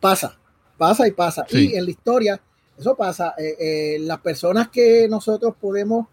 [0.00, 0.34] Pasa,
[0.78, 1.44] pasa y pasa.
[1.50, 2.40] Y en la historia,
[2.78, 3.34] eso pasa.
[3.36, 6.06] Eh, eh, las personas que nosotros podemos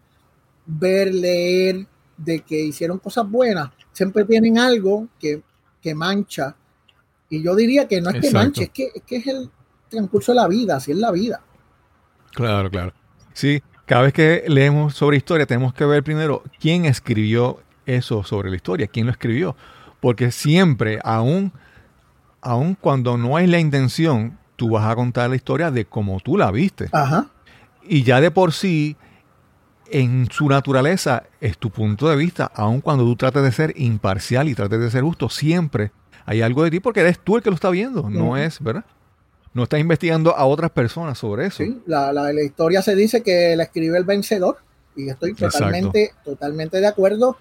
[0.66, 5.42] ver, leer, de que hicieron cosas buenas, siempre tienen algo que,
[5.94, 6.56] mancha.
[7.30, 9.48] Y yo diría que no es que manche, es que, es que es el
[9.88, 11.40] transcurso de la vida, así es la vida.
[12.32, 12.92] Claro, claro.
[13.32, 18.50] Sí, cada vez que leemos sobre historia tenemos que ver primero quién escribió eso sobre
[18.50, 19.54] la historia, quién lo escribió.
[20.00, 21.52] Porque siempre, aún,
[22.40, 26.36] aún cuando no hay la intención, tú vas a contar la historia de cómo tú
[26.36, 26.88] la viste.
[26.92, 27.28] Ajá.
[27.82, 28.96] Y ya de por sí,
[29.90, 34.48] en su naturaleza, es tu punto de vista, aun cuando tú trates de ser imparcial
[34.48, 35.92] y trates de ser justo, siempre
[36.24, 38.84] hay algo de ti porque eres tú el que lo está viendo, no es, ¿verdad?
[39.54, 41.62] No estás investigando a otras personas sobre eso.
[41.62, 44.58] Sí, la, la, la historia se dice que la escribe el vencedor
[44.96, 47.38] y estoy totalmente, totalmente de acuerdo.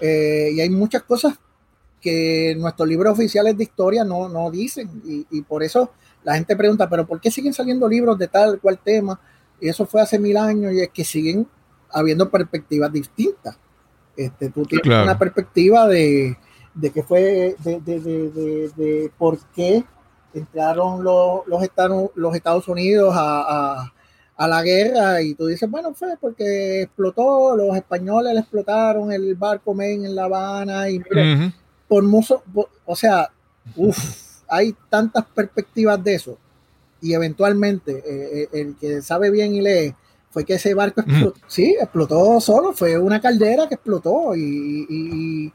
[0.00, 1.34] Eh, y hay muchas cosas
[2.00, 5.92] que nuestros libros oficiales de historia no, no dicen y, y, por eso
[6.26, 9.20] la gente pregunta, pero ¿por qué siguen saliendo libros de tal cual tema?
[9.60, 11.46] Y eso fue hace mil años y es que siguen
[11.88, 13.56] habiendo perspectivas distintas.
[14.16, 15.04] Este, tú tienes claro.
[15.04, 16.36] una perspectiva de,
[16.74, 19.84] de qué fue, de, de, de, de, por qué
[20.34, 23.92] entraron los, los, Estados, los Estados Unidos a, a,
[24.36, 29.74] a, la guerra y tú dices, bueno, fue porque explotó, los españoles explotaron el barco
[29.74, 31.54] Maine en La Habana y mira, uh -huh.
[31.86, 32.42] por mucho,
[32.84, 33.30] o sea,
[33.76, 36.38] uff, hay tantas perspectivas de eso
[37.00, 39.94] y eventualmente eh, el que sabe bien y lee
[40.30, 41.42] fue que ese barco explotó, mm.
[41.46, 45.52] sí, explotó solo, fue una caldera que explotó y, y,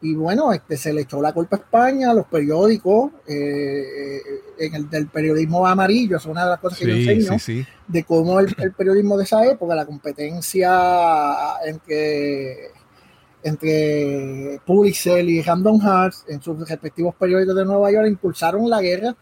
[0.00, 4.20] y bueno, este, se le echó la culpa a España, a los periódicos, eh,
[4.58, 7.62] en el del periodismo amarillo, es una de las cosas que sí, yo enseño, sí,
[7.62, 7.66] sí.
[7.86, 12.70] de cómo el, el, periodismo de esa época, la competencia entre,
[13.42, 19.16] entre Pulitzer y Random House en sus respectivos periódicos de Nueva York impulsaron la guerra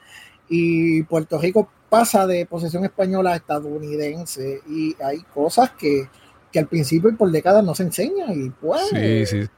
[0.48, 4.60] y Puerto Rico pasa de posesión española a estadounidense.
[4.68, 6.08] Y hay cosas que,
[6.52, 9.48] que al principio y por décadas no se enseñan y pues sí, sí.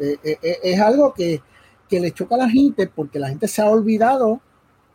[0.00, 1.40] Eh, eh, es algo que,
[1.88, 4.40] que, le choca a la gente porque la gente se ha olvidado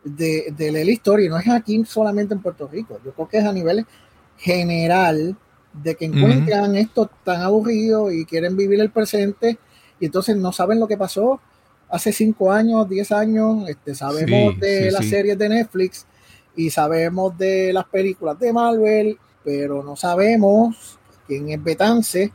[0.04, 1.26] de, de, leer la historia.
[1.26, 3.86] Y no es aquí solamente en Puerto Rico, yo creo que es a nivel
[4.36, 5.36] general
[5.72, 6.80] de que encuentran uh -huh.
[6.80, 9.58] esto tan aburrido y quieren vivir el presente
[9.98, 11.40] y entonces no saben lo que pasó
[11.88, 15.10] hace cinco años, diez años, este, sabemos sí, de sí, las sí.
[15.10, 16.06] series de Netflix
[16.56, 22.32] y sabemos de las películas de Marvel, pero no sabemos quién es Betance,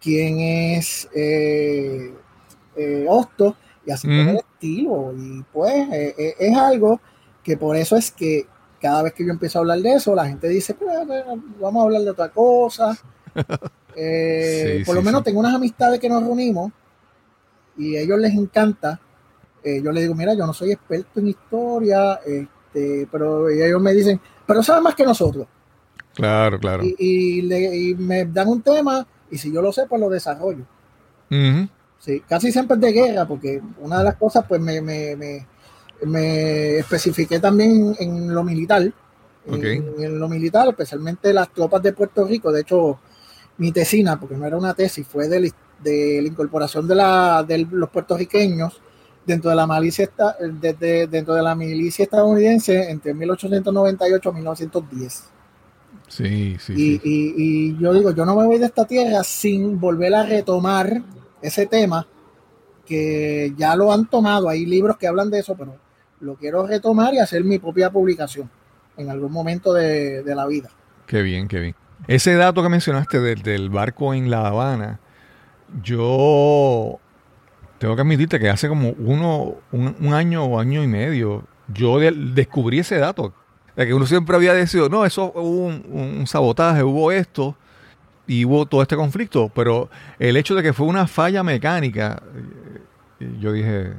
[0.00, 2.12] quién es eh,
[2.76, 4.28] eh, Hosto, y así mm.
[4.28, 5.12] el estilo.
[5.16, 7.00] Y pues eh, eh, es algo
[7.42, 8.46] que por eso es que
[8.82, 10.90] cada vez que yo empiezo a hablar de eso, la gente dice, pues,
[11.60, 12.92] vamos a hablar de otra cosa.
[13.94, 16.72] sí, por lo menos tengo unas amistades que nos reunimos
[17.78, 19.00] y a ellos les encanta.
[19.62, 23.92] Eh, yo les digo, mira, yo no soy experto en historia, este, pero ellos me
[23.92, 25.46] dicen, pero saben más que nosotros.
[26.14, 26.82] Claro, claro.
[26.84, 30.10] Y, y, le, y, me dan un tema y si yo lo sé, pues lo
[30.10, 30.66] desarrollo.
[31.30, 31.68] Uh -huh.
[31.98, 35.46] sí, casi siempre es de guerra, porque una de las cosas, pues me, me, me,
[36.06, 38.92] me especifiqué también en lo militar.
[39.46, 39.78] Okay.
[39.78, 42.52] En, en, lo militar, especialmente las tropas de Puerto Rico.
[42.52, 43.00] De hecho,
[43.58, 47.66] mi tesina, porque no era una tesis, fue de, de la incorporación de, la, de
[47.70, 48.80] los puertorriqueños
[49.26, 50.10] dentro de la milicia
[50.60, 55.24] de, de, dentro de la milicia estadounidense entre 1898 a 1910.
[56.08, 57.00] Sí, sí, y, sí.
[57.04, 61.02] Y, y, yo digo, yo no me voy de esta tierra sin volver a retomar
[61.40, 62.06] ese tema
[62.84, 64.48] que ya lo han tomado.
[64.48, 65.76] Hay libros que hablan de eso, pero
[66.22, 68.48] lo quiero retomar y hacer mi propia publicación
[68.96, 70.70] en algún momento de, de la vida.
[71.06, 71.74] Qué bien, qué bien.
[72.06, 75.00] Ese dato que mencionaste del, del barco en La Habana,
[75.82, 76.98] yo
[77.78, 82.12] tengo que admitirte que hace como uno, un, año o año y medio, yo de,
[82.12, 83.34] descubrí ese dato.
[83.76, 87.56] De que uno siempre había decidido, no, eso hubo un, un, sabotaje, hubo esto
[88.26, 89.50] y hubo todo este conflicto.
[89.54, 92.22] Pero el hecho de que fue una falla mecánica,
[93.18, 93.94] eh, yo dije,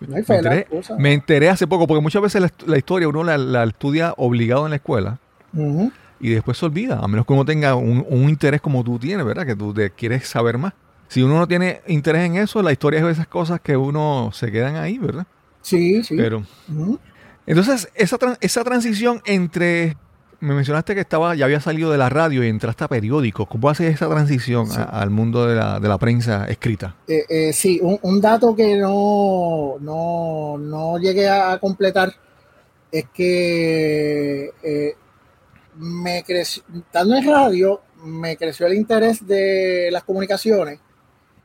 [0.00, 0.66] me, enteré,
[0.98, 4.64] me, enteré, hace poco, porque muchas veces la, la historia uno la, la, estudia obligado
[4.66, 5.18] en la escuela.
[5.52, 5.92] Uh -huh.
[6.20, 9.26] Y después se olvida, a menos que uno tenga un, un interés como tú tienes,
[9.26, 9.44] ¿verdad?
[9.44, 10.72] Que tú te quieres saber más
[11.12, 14.30] si uno no tiene interés en eso, la historia es de esas cosas que uno
[14.32, 15.26] se quedan ahí, ¿verdad?
[15.60, 16.16] Sí, sí.
[16.16, 16.98] Pero, uh -huh.
[17.44, 19.98] entonces, esa, esa transición entre,
[20.42, 23.46] me mencionaste que estaba, ya había salido de la radio y entraste a periódicos.
[23.46, 24.76] ¿Cómo hace esa transición sí.
[24.76, 26.96] a, al mundo de la, de la, prensa escrita?
[27.06, 32.12] Eh, eh, sí, un, un, dato que no, no, no llegué a completar
[32.90, 34.96] es que eh,
[35.76, 40.80] me creció, estando en radio, me creció el interés de las comunicaciones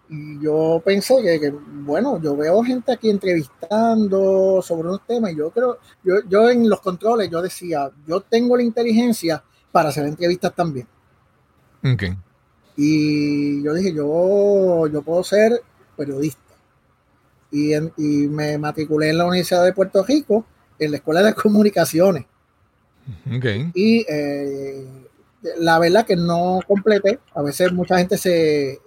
[0.10, 5.38] y yo pensé que, que, bueno, yo veo gente aquí entrevistando sobre unos temas y
[5.38, 10.06] yo creo, yo, yo en los controles yo decía, yo tengo la inteligencia para hacer
[10.06, 10.88] entrevistas también.
[11.94, 12.18] Okay.
[12.78, 15.62] Y yo dije, yo, yo puedo ser
[15.98, 16.42] periodista.
[17.52, 20.46] Y, en, y me matriculé en la Universidad de Puerto Rico,
[20.80, 22.26] en la Escuela de Comunicaciones.
[23.74, 24.86] Y eh,
[25.60, 27.20] la verdad que no completé.
[27.34, 28.80] A veces mucha gente se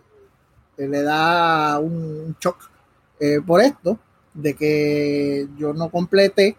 [0.88, 2.70] le da un shock
[3.18, 3.98] eh, por esto,
[4.34, 6.56] de que yo no completé,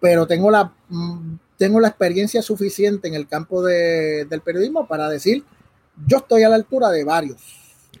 [0.00, 5.44] pero tengo la, mm, tengo la experiencia suficiente en el campo del periodismo para decir,
[6.06, 7.40] yo estoy a la altura de varios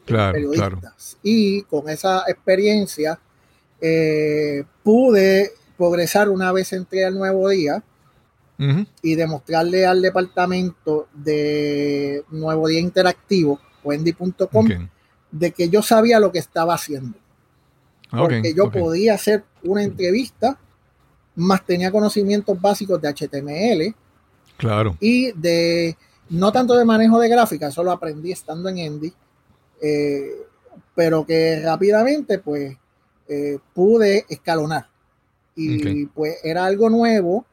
[0.04, 1.18] periodistas.
[1.22, 3.18] Y con esa experiencia
[3.80, 7.82] eh, pude progresar una vez entré al nuevo día
[9.02, 14.88] y demostrarle al departamento de Nuevo Día Interactivo, wendy.com,
[15.30, 17.18] de que yo sabía lo que estaba haciendo.
[18.10, 20.58] Porque yo podía hacer una entrevista,
[21.34, 23.94] más tenía conocimientos básicos de HTML.
[24.56, 24.96] Claro.
[24.98, 25.96] Y de,
[26.30, 29.12] no tanto de manejo de gráfica, eso lo aprendí estando en Endy,
[29.82, 30.30] eh,
[30.94, 32.76] pero que rápidamente pues
[33.28, 34.88] eh, pude escalonar.
[35.54, 37.44] Y pues era algo nuevo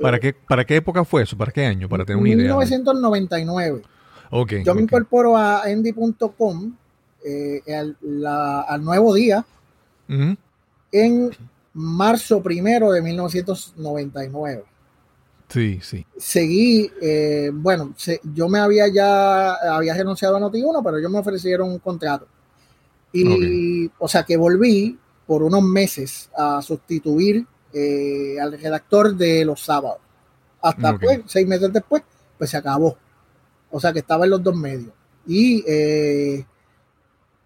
[0.00, 1.36] ¿Para qué, ¿Para qué época fue eso?
[1.36, 1.88] ¿Para qué año?
[1.88, 2.54] Para tener una idea.
[2.54, 3.82] 1999.
[4.30, 6.76] Okay, Yo me incorporo a Endy.com
[7.24, 9.44] eh, al, nuevo día
[10.92, 11.30] en
[11.74, 14.64] marzo primero de 1999.
[15.48, 16.06] Sí, sí.
[16.18, 17.94] Seguí, eh, bueno,
[18.34, 22.26] yo me había ya, había renunciado a Noti1, pero ellos me ofrecieron un contrato.
[23.12, 29.64] Y, o sea, que volví por unos meses a sustituir eh, al redactor de los
[29.64, 30.00] sábados.
[30.60, 32.02] Hasta pues, seis meses después,
[32.36, 32.98] pues se acabó.
[33.70, 34.92] O sea que estaba en los dos medios.
[35.26, 36.44] Y eh,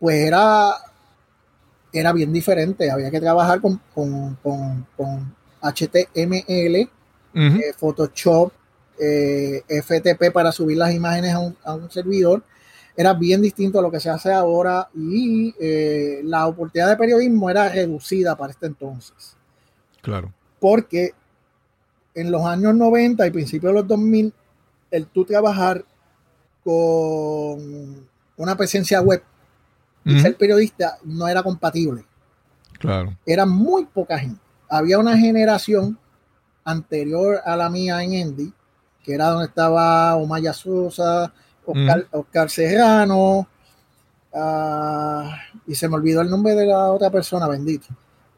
[0.03, 0.75] pues era,
[1.93, 2.91] era bien diferente.
[2.91, 3.81] Había que trabajar con,
[5.63, 6.91] HTML,
[7.35, 8.53] eh, Photoshop,
[8.99, 12.43] FTP para subir las imágenes a un, a un, servidor.
[12.97, 15.55] Era bien distinto a lo que se hace ahora y
[16.25, 19.37] la oportunidad de periodismo era reducida para este entonces.
[20.01, 20.33] Claro.
[20.59, 21.15] Porque
[22.13, 24.33] en los años 90 y principios de los 2000,
[24.91, 25.85] el tú trabajar
[26.65, 29.23] con una presencia web
[30.05, 32.05] y ser periodista no era compatible.
[32.79, 33.17] Claro.
[33.25, 34.41] Era muy poca gente.
[34.69, 35.99] Había una generación
[36.65, 38.53] anterior a la mía en Endy,
[39.05, 41.33] que era donde estaba Omaya Sosa,
[41.65, 43.47] Oscar, Serrano,
[44.35, 45.37] ah,
[45.67, 47.87] y se me olvidó el nombre de la otra persona, bendito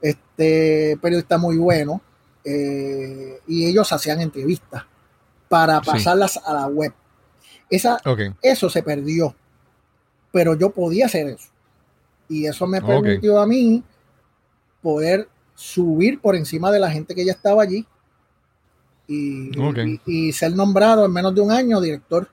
[0.04, 2.02] este periodista muy bueno,
[2.44, 4.84] eh, y ellos hacían entrevistas
[5.48, 6.92] para pasarlas a la web.
[7.70, 7.98] Esa,
[8.42, 9.34] Eso se perdió,
[10.30, 11.48] pero yo podía hacer eso.
[12.28, 13.82] Y eso me permitió a mí
[14.82, 17.86] poder subir por encima de la gente que ya estaba allí
[19.06, 22.28] y, ser nombrado en menos de un año director.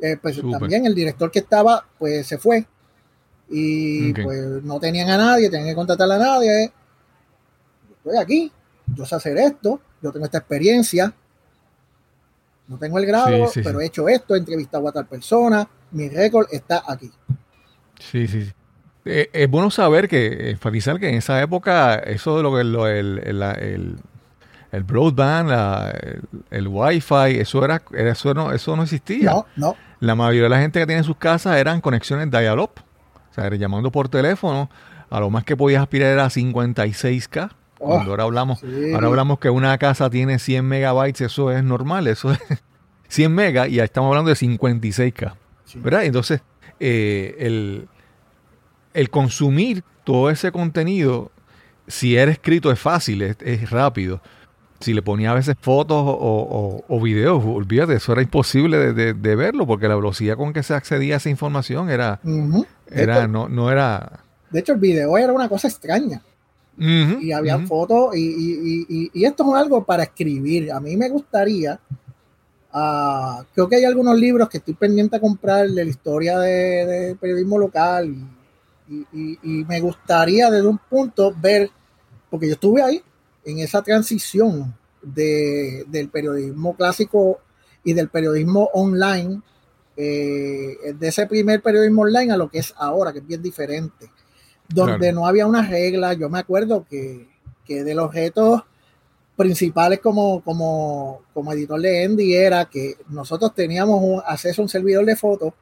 [0.00, 2.66] Eh, pues también el director que estaba, pues se fue
[3.48, 6.72] y pues no tenían a nadie, tenían que contratar a nadie.
[7.98, 8.52] estoy aquí,
[8.86, 11.14] yo sé hacer esto, yo tengo esta experiencia,
[12.66, 16.46] no tengo el grado, pero he hecho esto, he entrevistado a tal persona, mi récord
[16.50, 17.12] está aquí.
[18.10, 18.52] Sí, sí,
[19.04, 22.86] eh, es bueno saber que, enfatizar que en esa época, eso de lo que lo,
[22.86, 23.96] el, el,
[24.70, 29.30] el, broadband, el, el, wifi, eso era, eso no, eso no existía.
[29.30, 29.76] No, no.
[30.00, 32.72] La mayoría de la gente que tiene en sus casas eran conexiones dial-up.
[33.30, 34.68] O sea, llamando por teléfono,
[35.10, 37.50] a lo más que podías aspirar era 56K.
[37.78, 38.62] Cuando ahora hablamos,
[38.94, 42.38] ahora hablamos que una casa tiene 100 megabytes, eso es normal, eso es
[43.08, 45.34] 100 megas y ya estamos hablando de 56K.
[45.76, 46.04] ¿Verdad?
[46.04, 46.42] Entonces,
[46.78, 47.88] eh, el,
[48.94, 51.30] el, consumir todo ese contenido,
[51.86, 54.20] si era escrito es fácil, es, rápido.
[54.80, 59.88] Si le ponía a veces fotos o, videos, olvídate, eso era imposible de, verlo porque
[59.88, 62.20] la velocidad con que se accedía a esa información era,
[62.90, 64.24] era, no, no era.
[64.50, 66.20] De hecho, el video era una cosa extraña.
[66.76, 70.72] y había fotos, y, esto es algo para escribir.
[70.72, 71.78] A mí me gustaría.
[72.74, 77.16] Uh, creo que hay algunos libros que estoy pendiente a comprar de la historia de,
[77.20, 78.14] periodismo local.
[79.12, 81.70] Y, me gustaría desde un punto ver,
[82.30, 83.02] porque yo estuve ahí
[83.44, 87.40] en esa transición de, del periodismo clásico
[87.84, 89.40] y del periodismo online
[89.96, 94.10] eh, de ese primer periodismo online a lo que es ahora, que es bien diferente,
[94.68, 96.14] donde no había una regla.
[96.14, 97.28] Yo me acuerdo que,
[97.66, 98.62] de los retos
[99.36, 105.06] principales como, como, como editor de Endy era que nosotros teníamos acceso a un servidor
[105.06, 105.54] de fotos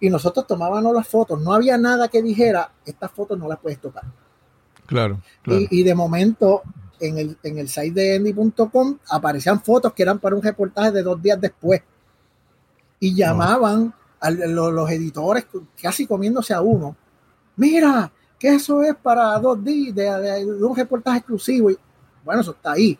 [0.00, 1.40] y nosotros tomábamos las fotos.
[1.40, 4.04] No había nada que dijera, estas fotos no las puedes tocar.
[4.86, 5.20] Claro.
[5.46, 6.62] Y, de momento
[6.98, 11.02] en el, en el site de endy.com aparecían fotos que eran para un reportaje de
[11.02, 11.82] dos días después
[12.98, 15.46] y llamaban a los, editores
[15.80, 16.96] casi comiéndose a uno.
[17.56, 21.70] Mira, que eso es para dos días de, un reportaje exclusivo.
[21.70, 21.78] Y,
[22.24, 22.98] bueno, eso está ahí.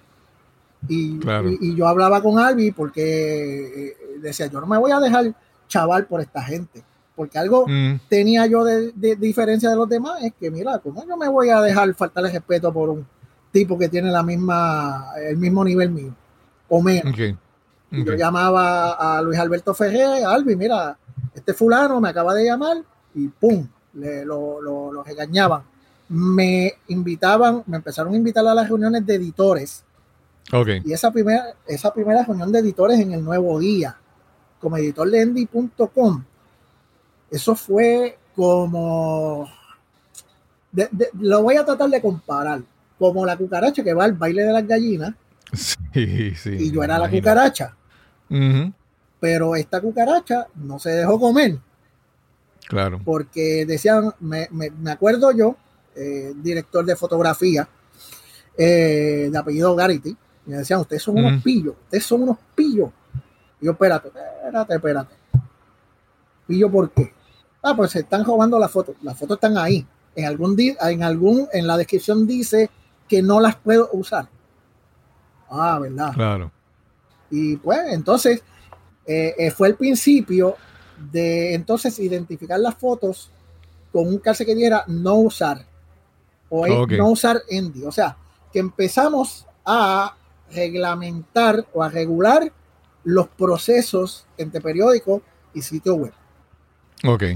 [0.88, 1.18] Y,
[1.60, 5.34] y, yo hablaba con Albi porque eh, decía, yo no me voy a dejar
[5.66, 6.84] chaval por esta gente.
[7.20, 8.00] Porque algo mm.
[8.08, 11.60] tenía yo de, diferencia de los demás es que, mira, ¿cómo yo me voy a
[11.60, 13.06] dejar faltarle respeto por un
[13.52, 16.14] tipo que tiene la misma, el mismo nivel mío?
[16.70, 17.14] O menos.
[17.14, 20.96] Yo llamaba a Luis Alberto Ferrer, Albi, mira,
[21.34, 22.78] este fulano me acaba de llamar
[23.14, 23.68] y ¡pum!
[23.92, 25.60] Le, lo, lo, lo regañaban.
[26.08, 29.84] Me invitaban, me empezaron a invitar a las reuniones de editores.
[30.50, 30.80] Okay.
[30.86, 33.98] Y esa primera, esa primera reunión de editores en el Nuevo Día,
[34.58, 36.24] como editor de Endy.com,
[37.30, 39.48] eso fue como.
[41.20, 42.62] lo voy a tratar de comparar.
[42.98, 45.14] Como la cucaracha que va al baile de las gallinas.
[45.52, 46.56] Sí, sí.
[46.58, 47.74] Y yo era la cucaracha.
[49.18, 51.58] Pero esta cucaracha no se dejó comer.
[52.68, 53.00] Claro.
[53.04, 54.48] Porque decían, me,
[54.86, 55.56] acuerdo yo,
[55.96, 57.68] eh, director de fotografía,
[58.56, 60.16] eh, de apellido Garity,
[60.46, 62.90] me decían, ustedes son unos pillos, ustedes son unos pillos.
[63.60, 65.14] Y yo, espérate, espérate, espérate.
[66.46, 67.12] ¿Pillo por qué?
[67.62, 68.96] Ah, pues se están robando las fotos.
[69.02, 69.86] Las fotos están ahí.
[70.14, 72.70] En algún, en algún, en la descripción dice
[73.08, 74.28] que no las puedo usar.
[75.50, 76.12] Ah, ¿verdad?
[76.14, 76.50] Claro.
[77.30, 78.42] Y pues, entonces,
[79.06, 80.56] eh, eh, fue el principio
[81.12, 83.30] de entonces identificar las fotos
[83.92, 85.64] con un cárcel que diera no usar
[86.48, 87.84] o no usar Endy.
[87.84, 88.16] O sea,
[88.52, 90.16] que empezamos a
[90.52, 92.52] reglamentar o a regular
[93.04, 95.22] los procesos entre periódicos
[95.54, 96.12] y sitio web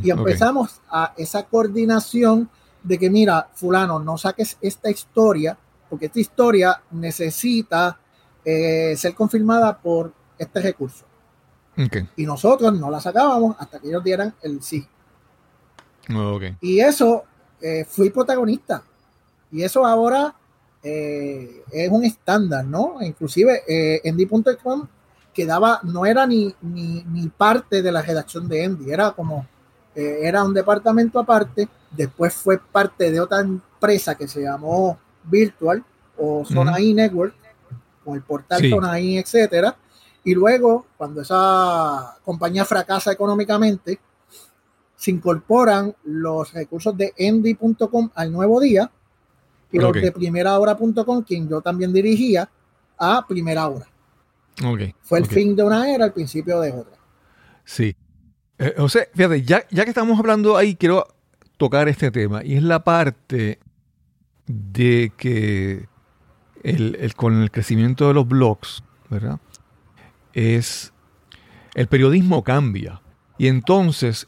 [0.02, 2.50] y empezamos a esa coordinación
[2.82, 5.56] de que, mira, fulano, no saques esta historia,
[5.88, 7.98] porque esta historia necesita
[8.44, 11.06] eh, ser confirmada por este recurso.
[12.16, 14.86] Y nosotros no la sacábamos hasta que ellos dieran el sí.
[16.60, 17.24] Y eso,
[17.60, 18.84] eh, fui protagonista.
[19.50, 20.34] Y eso ahora
[20.82, 22.98] eh, es un estándar, ¿no?
[23.00, 24.86] Inclusive en D.com
[25.32, 29.46] quedaba, no era ni, ni, ni, parte de la redacción de Endy, era como
[29.94, 35.84] eh, era un departamento aparte, después fue parte de otra empresa que se llamó Virtual
[36.18, 37.34] o Zona Network,
[38.04, 38.70] con el portal sí.
[38.70, 39.76] Zona etcétera.
[40.24, 44.00] Y luego, cuando esa compañía fracasa económicamente,
[44.96, 48.90] se incorporan los recursos de endy.com al nuevo día
[49.70, 52.48] y los de primerahora.com, quien yo también dirigía,
[52.96, 53.86] a primera hora.
[55.02, 56.96] Fue el fin de una era, el principio de otra.
[57.64, 57.94] Sí.
[58.64, 61.06] Eh, o fíjate, ya, ya que estamos hablando ahí, quiero
[61.58, 62.42] tocar este tema.
[62.42, 63.58] Y es la parte
[64.46, 65.86] de que
[66.62, 69.38] el, con el crecimiento de los blogs, ¿verdad?
[70.32, 70.94] Es
[71.74, 73.02] el periodismo cambia.
[73.36, 74.26] Y entonces,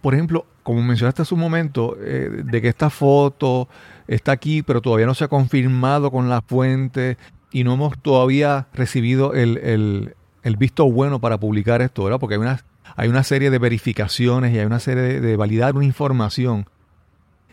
[0.00, 3.68] por ejemplo, como mencionaste hace un momento, eh, de que esta foto
[4.06, 7.18] está aquí, pero todavía no se ha confirmado con la fuente
[7.50, 12.18] y no hemos todavía recibido el, el, el visto bueno para publicar esto, ¿verdad?
[12.18, 12.64] Porque hay unas
[12.96, 16.66] hay una serie de verificaciones y hay una serie de, validar una información.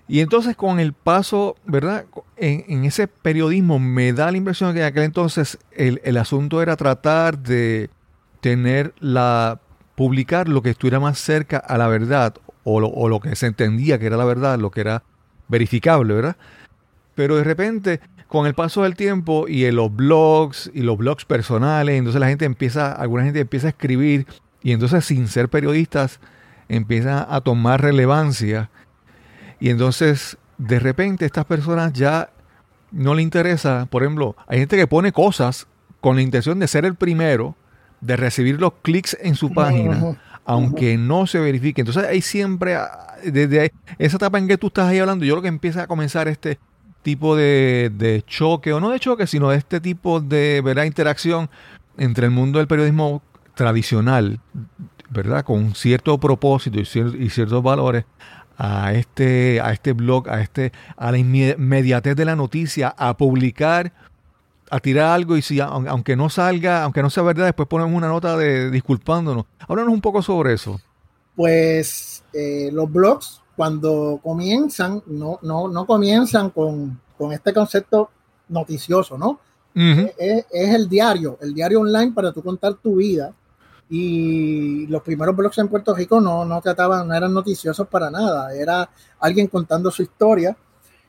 [0.08, 2.06] Y entonces con el paso, ¿verdad?
[2.36, 7.38] En, ese periodismo me da la impresión que en aquel entonces el, asunto era tratar
[7.38, 7.90] de
[8.42, 9.60] tener la,
[9.96, 13.48] publicar lo que estuviera más cerca a la verdad o lo, o lo que se
[13.48, 15.04] entendía que era la verdad, lo que era
[15.48, 16.38] verificable, ¿verdad?
[17.16, 21.26] Pero de repente con el paso del tiempo y en los blogs y los blogs
[21.26, 24.28] personales, entonces la gente empieza, alguna gente empieza a escribir
[24.62, 26.20] y entonces sin ser periodistas
[26.68, 28.70] empiezan a tomar relevancia.
[29.60, 32.30] Y entonces de repente estas personas ya
[32.92, 35.68] no le interesa, por ejemplo, hay gente que pone cosas
[36.02, 37.56] con la intención de ser el primero,
[38.02, 41.82] de recibir los clics en su página, aunque no se verifique.
[41.82, 45.42] Entonces hay siempre, ah, desde esa etapa en que tú estás ahí hablando, yo lo
[45.42, 46.58] que empieza a comenzar este
[47.02, 50.84] tipo de, de choque, o no de choque, sino de este tipo de ¿verdad?
[50.84, 51.50] interacción
[51.98, 53.22] entre el mundo del periodismo
[53.60, 54.40] tradicional,
[55.10, 55.44] ¿verdad?
[55.44, 58.06] Con cierto propósito y, ciertos valores
[58.58, 63.92] a este, a este blog, a este, a la inmediatez de la noticia, a publicar,
[64.70, 68.08] a tirar algo y si aunque no salga, aunque no sea verdad, después ponemos una
[68.08, 69.44] nota de disculpándonos.
[69.68, 70.80] Háblanos un poco sobre eso.
[71.36, 78.10] Pues eh, los blogs cuando comienzan, no, no, no comienzan con, con este concepto
[78.48, 79.42] noticioso, ¿no?
[79.76, 83.34] es, es, el diario, el diario online para tú contar tu vida
[83.90, 88.54] y los primeros blogs en Puerto Rico no, no trataban, no eran noticiosos para nada,
[88.54, 88.88] era
[89.20, 90.56] alguien contando su historia.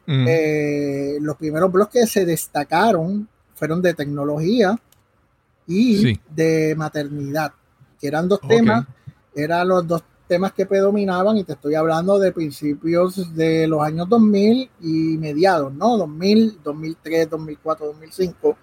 [0.07, 0.25] Mm.
[0.27, 4.79] Eh, los primeros blogs que se destacaron fueron de tecnología
[5.67, 7.53] y de maternidad,
[8.01, 8.87] que eran dos temas,
[9.35, 14.09] eran los dos temas que predominaban y te estoy hablando de principios de los años
[14.09, 15.99] 2000 y mediados, ¿no?
[15.99, 18.57] 2000, 2003, 2004, 2005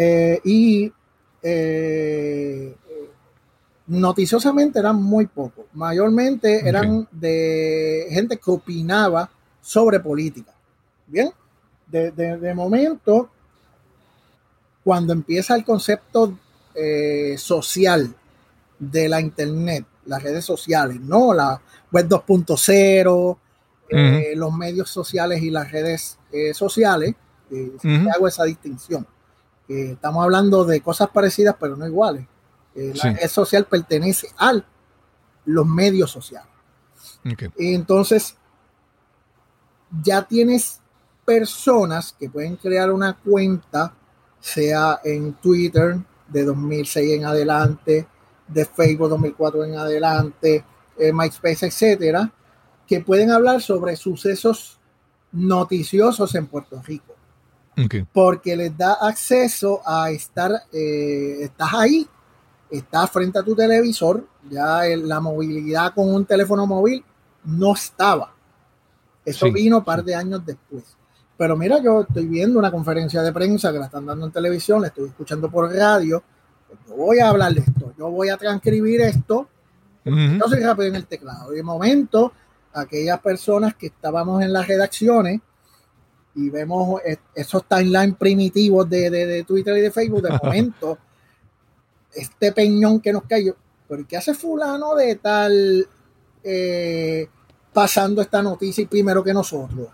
[0.00, 0.92] Eh, y
[3.88, 5.64] noticiosamente eran muy pocos.
[5.72, 9.28] Mayormente eran de gente que opinaba
[9.60, 10.52] sobre política.
[11.06, 11.32] Bien,
[11.86, 13.30] de, momento,
[14.84, 16.38] cuando empieza el concepto
[16.74, 18.14] eh, social
[18.78, 21.32] de la Internet, las redes sociales, ¿no?
[21.32, 21.60] La
[21.90, 23.38] web 2.0,
[23.88, 27.14] eh, los medios sociales y las redes eh, sociales,
[28.14, 29.06] hago esa distinción.
[29.66, 32.26] estamos hablando de cosas parecidas, pero no iguales.
[32.74, 34.52] La red social pertenece a
[35.44, 36.52] los medios sociales.
[37.56, 38.36] Entonces,
[40.02, 40.80] ya tienes
[41.24, 43.94] personas que pueden crear una cuenta,
[44.40, 45.98] sea en Twitter
[46.28, 48.06] de 2006 en adelante,
[48.46, 50.64] de Facebook 2004 en adelante,
[50.98, 52.32] eh, MySpace, etcétera,
[52.86, 54.78] que pueden hablar sobre sucesos
[55.32, 57.14] noticiosos en Puerto Rico.
[58.12, 62.08] Porque les da acceso a estar, eh, estás ahí,
[62.70, 67.04] estás frente a tu televisor, ya la movilidad con un teléfono móvil
[67.44, 68.34] no estaba.
[69.24, 70.84] Eso vino un par de años después.
[71.36, 74.80] Pero mira, yo estoy viendo una conferencia de prensa que la están dando en televisión,
[74.80, 76.22] la estoy escuchando por radio.
[76.66, 79.48] Pues yo voy a hablar de esto, yo voy a transcribir esto.
[80.04, 81.52] Yo soy rápido en el teclado.
[81.52, 82.32] Y de momento,
[82.72, 85.40] aquellas personas que estábamos en las redacciones
[86.34, 87.00] y vemos
[87.34, 90.98] esos timelines primitivos de, de, Twitter y de Facebook, de momento,
[92.14, 93.56] este peñón que nos cayó,
[93.88, 95.88] pero ¿qué hace fulano de tal?
[96.42, 97.28] Eh,
[97.72, 99.88] pasando esta noticia y primero que nosotros.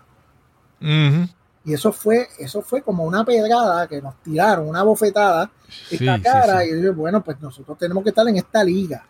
[1.65, 5.51] Y eso fue, eso fue como una pedrada que nos tiraron, una bofetada
[5.89, 6.65] en la cara.
[6.65, 9.05] Y yo, bueno, pues nosotros tenemos que estar en esta liga.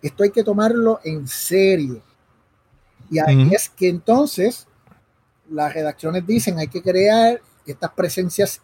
[0.00, 2.02] Esto hay que tomarlo en serio.
[3.10, 4.66] Y ahí es que entonces
[5.50, 8.62] las redacciones dicen hay que crear estas presencias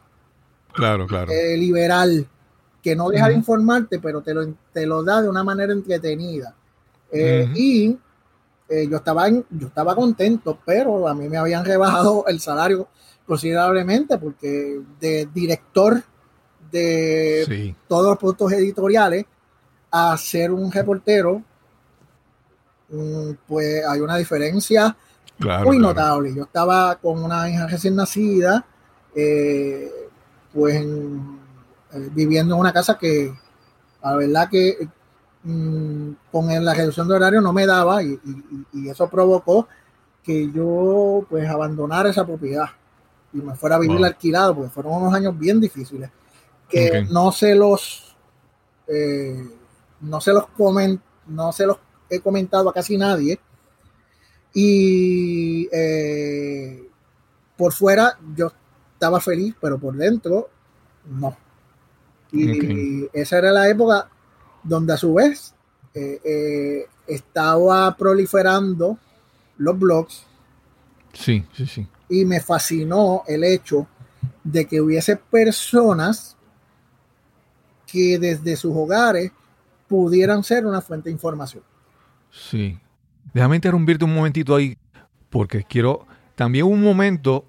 [0.72, 1.30] Claro, claro.
[1.32, 2.26] Eh, liberal,
[2.82, 6.54] que no deja de informarte, pero te lo, te lo da de una manera entretenida.
[7.10, 7.98] Eh, y
[8.68, 12.88] eh, yo, estaba yo estaba contento, pero a mí me habían rebajado el salario
[13.26, 16.02] considerablemente porque de director
[16.70, 19.26] de todos los productos editoriales
[19.90, 21.42] a ser un reportero,
[22.88, 24.96] mm, pues hay una diferencia
[25.64, 26.34] muy notable.
[26.34, 28.64] Yo estaba con una hija recién nacida,
[29.14, 29.90] eh,
[30.52, 33.32] pues eh, viviendo en una casa que
[34.02, 34.88] la verdad que
[35.44, 38.18] mm, con la reducción de horario no me daba y,
[38.88, 39.68] eso provocó
[40.22, 42.66] que yo pues abandonara esa propiedad
[43.32, 46.10] y me fuera a vivir alquilado porque fueron unos años bien difíciles
[46.68, 48.16] que no se los
[48.86, 49.44] eh,
[50.00, 51.78] no se los comen no se los
[52.08, 53.40] he comentado a casi nadie
[54.54, 56.88] y eh,
[57.56, 58.52] por fuera yo
[58.92, 60.50] estaba feliz, pero por dentro
[61.06, 61.36] no.
[62.32, 64.08] Y esa era la época
[64.62, 65.54] donde a su vez
[65.94, 68.98] eh, eh, estaba proliferando
[69.58, 70.24] los blogs.
[71.12, 71.86] Sí, sí, sí.
[72.08, 73.86] Y me fascinó el hecho
[74.44, 76.36] de que hubiese personas
[77.86, 79.30] que desde sus hogares
[79.86, 81.62] pudieran ser una fuente de información.
[82.30, 82.78] Sí.
[83.34, 84.76] Déjame interrumpirte un momentito ahí,
[85.30, 86.06] porque quiero.
[86.34, 87.46] También un momento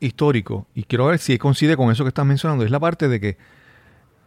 [0.00, 3.18] histórico, y quiero ver si coincide con eso que estás mencionando, es la parte de
[3.18, 3.38] que,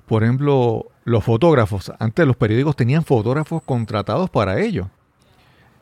[0.07, 4.89] por ejemplo, los fotógrafos, antes los periódicos tenían fotógrafos contratados para ello.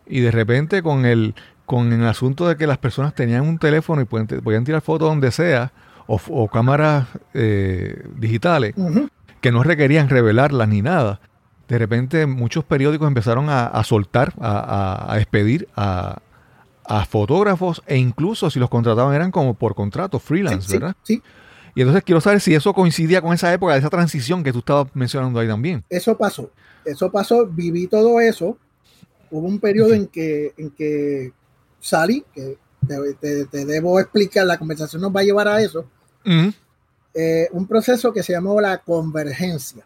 [0.05, 4.01] Y de repente con el, con el asunto de que las personas tenían un teléfono
[4.01, 5.71] y podían, tirar fotos donde sea,
[6.07, 8.73] o, cámaras eh, digitales,
[9.41, 11.19] que no requerían revelarlas ni nada.
[11.67, 16.21] De repente muchos periódicos empezaron a, soltar, a, a, expedir a,
[16.87, 20.95] a fotógrafos e incluso si los contrataban eran como por contrato, freelance, ¿verdad?
[21.03, 21.21] Sí,
[21.75, 24.87] Y entonces quiero saber si eso coincidía con esa época, esa transición que tú estabas
[24.93, 25.83] mencionando ahí también.
[25.89, 26.49] Eso pasó,
[26.85, 28.57] eso pasó, viví todo eso.
[29.29, 31.33] Hubo un periodo en que, en que
[31.81, 32.57] salí, que
[33.19, 35.85] te, debo explicar, la conversación nos va a llevar a eso.
[37.13, 39.85] Eh, un proceso que se llamó la convergencia.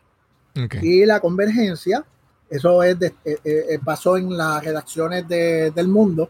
[0.53, 2.03] Y la convergencia,
[2.49, 6.29] eso es eh, eh, pasó en las redacciones del mundo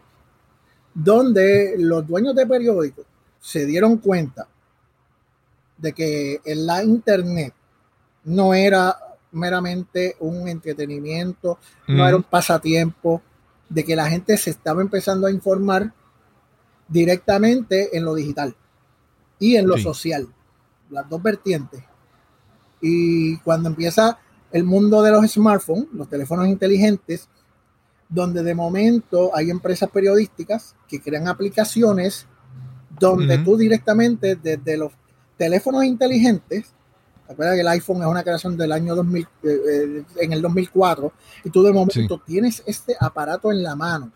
[0.94, 3.06] donde los dueños de periódicos
[3.40, 4.46] se dieron cuenta
[5.78, 7.54] de que en la internet
[8.24, 8.96] no era
[9.32, 11.58] meramente un entretenimiento,
[11.88, 13.22] no era un pasatiempo,
[13.68, 15.92] de que la gente se estaba empezando a informar
[16.86, 18.54] directamente en lo digital
[19.38, 20.28] y en lo social,
[20.90, 21.82] las dos vertientes.
[22.82, 24.18] Y cuando empieza
[24.50, 27.28] el mundo de los smartphones, los teléfonos inteligentes,
[28.08, 32.26] donde de momento hay empresas periodísticas que crean aplicaciones
[32.98, 34.92] donde tú directamente desde los
[35.36, 36.72] teléfonos inteligentes,
[37.28, 41.12] recuerda que el iPhone es una creación del año 2000, eh, eh, en el 2004,
[41.44, 44.12] y tú de momento tienes este aparato en la mano,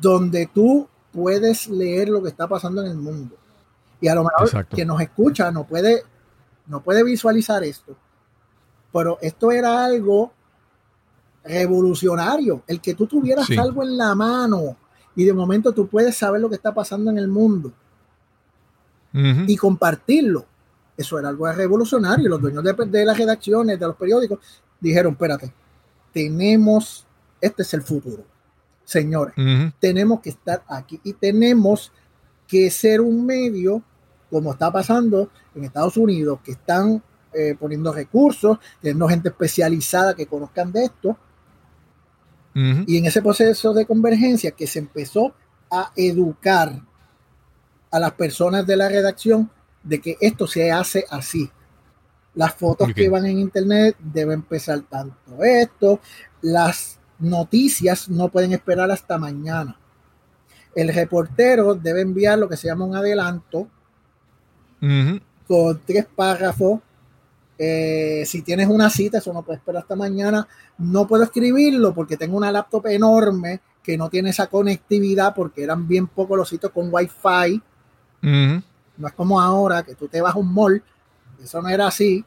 [0.00, 3.36] donde tú puedes leer lo que está pasando en el mundo.
[4.00, 6.02] Y a lo mejor que nos escucha no puede,
[6.68, 7.96] no puede visualizar esto.
[8.92, 10.32] Pero esto era algo
[11.44, 14.76] revolucionario, el que tú tuvieras algo en la mano
[15.16, 17.72] y de momento tú puedes saber lo que está pasando en el mundo
[19.12, 20.46] y compartirlo.
[20.96, 22.28] Eso era algo revolucionario.
[22.28, 24.38] Los dueños de, las redacciones, de los periódicos,
[24.80, 25.52] dijeron, espérate,
[26.12, 27.06] tenemos,
[27.40, 28.24] este es el futuro.
[28.84, 29.34] Señores,
[29.78, 31.92] tenemos que estar aquí y tenemos
[32.46, 33.82] que ser un medio,
[34.30, 37.02] como está pasando en Estados Unidos, que están
[37.32, 41.16] eh, poniendo recursos, teniendo gente especializada que conozcan de esto.
[42.88, 45.32] Y en ese proceso de convergencia que se empezó
[45.70, 46.82] a educar
[47.88, 49.48] a las personas de la redacción
[49.84, 51.48] de que esto se hace así.
[52.34, 56.00] Las fotos que van en internet deben pesar tanto esto,
[56.42, 59.78] las noticias no pueden esperar hasta mañana.
[60.74, 63.68] El reportero debe enviar lo que se llama un adelanto
[65.46, 66.80] con tres párrafos.
[67.58, 70.46] Eh, si tienes una cita, eso no puede esperar hasta mañana.
[70.78, 75.88] No puedo escribirlo porque tengo una laptop enorme que no tiene esa conectividad porque eran
[75.88, 77.62] bien pocos los sitios con wifi
[78.98, 80.82] no es como ahora que tú te vas a un mall,
[81.42, 82.24] eso no era así.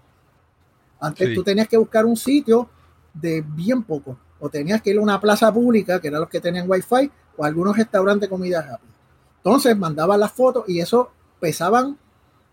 [0.99, 2.69] Antes tú tenías que buscar un sitio
[3.13, 6.39] de bien poco, o tenías que ir a una plaza pública, que eran los que
[6.39, 8.93] tenían wifi, o algunos restaurantes de comida rápida.
[9.37, 11.97] Entonces mandaban las fotos y eso pesaban,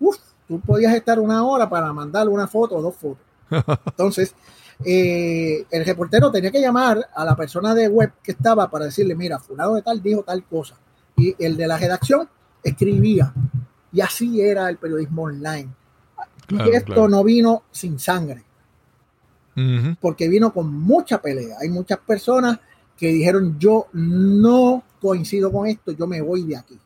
[0.00, 3.24] uff, tú podías estar una hora para mandar una foto o dos fotos.
[3.86, 4.34] Entonces,
[4.84, 9.14] eh, el reportero tenía que llamar a la persona de web que estaba para decirle,
[9.14, 10.76] mira, fulano de tal dijo tal cosa.
[11.16, 12.28] Y el de la redacción
[12.62, 13.32] escribía.
[13.92, 15.70] Y así era el periodismo online.
[16.48, 18.44] y esto no vino sin sangre,
[20.00, 21.56] porque vino con mucha pelea.
[21.60, 22.58] Hay muchas personas
[22.96, 26.78] que dijeron, yo no coincido con esto, yo me voy de aquí.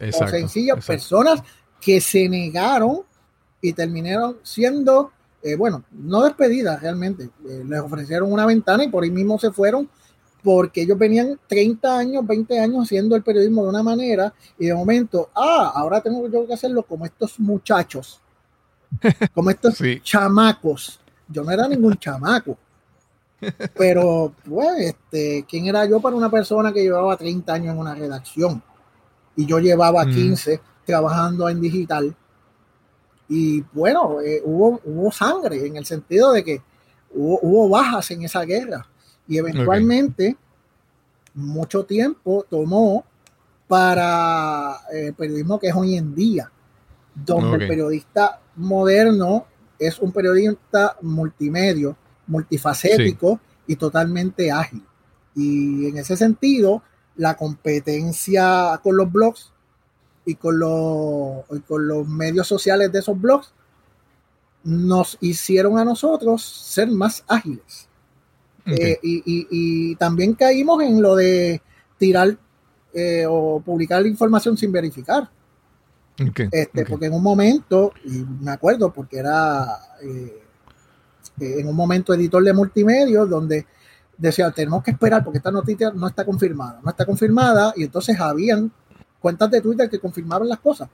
[0.00, 1.42] o sencillas personas
[1.80, 3.00] que se negaron
[3.60, 5.12] y terminaron siendo,
[5.42, 7.30] eh, bueno, no despedidas realmente.
[7.48, 9.88] Eh, les ofrecieron una ventana y por ahí mismo se fueron
[10.42, 14.74] porque ellos venían 30 años, 20 años haciendo el periodismo de una manera y de
[14.74, 18.20] momento, ah, ahora tengo yo que hacerlo como estos muchachos,
[19.34, 20.98] como estos chamacos.
[21.28, 22.56] Yo no era ningún chamaco,
[23.76, 27.94] pero pues, este, ¿quién era yo para una persona que llevaba 30 años en una
[27.94, 28.62] redacción?
[29.36, 30.60] Y yo llevaba 15
[30.90, 32.14] trabajando en digital.
[33.28, 36.62] Y bueno, eh, hubo, hubo sangre en el sentido de que
[37.14, 38.86] hubo, hubo bajas en esa guerra
[39.30, 40.36] y eventualmente,
[41.34, 43.04] mucho tiempo tomó
[43.68, 46.50] para eh, el periodismo que es hoy en día,
[47.14, 49.46] donde el periodista moderno
[49.78, 53.38] es un periodista multimedio, multifacético
[53.68, 54.84] y totalmente ágil.
[55.36, 56.82] Y en ese sentido,
[57.14, 59.52] la competencia con los blogs
[60.24, 63.52] y con los, y con los medios sociales de esos blogs
[64.62, 67.88] nos hicieron a nosotros ser más ágiles.
[68.66, 71.60] Eh, y, también caímos en lo de
[71.98, 72.36] tirar
[72.92, 75.28] eh, o publicar la información sin verificar.
[76.16, 79.64] este, Porque en un momento, y me acuerdo porque era
[80.02, 80.42] eh,
[81.40, 83.66] en un momento editor de multimedia donde
[84.16, 88.20] decía, tenemos que esperar porque esta noticia no está confirmada, no está confirmada, y entonces
[88.20, 88.70] habían
[89.20, 90.88] cuentas de Twitter que confirmaban las cosas.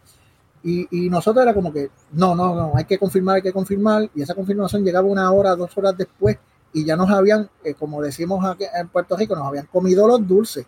[0.63, 4.11] Y, y, nosotros era como que, no, no, no, hay que confirmar, hay que confirmar,
[4.15, 6.39] y esa confirmación llegaba una hora, dos horas después,
[6.73, 10.27] y ya nos habían, eh, como decimos aquí en Puerto Rico, nos habían comido los
[10.27, 10.67] dulces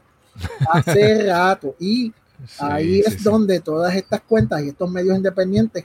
[0.70, 1.74] hace rato.
[1.78, 2.12] Y
[2.59, 5.84] ahí es donde todas estas cuentas y estos medios independientes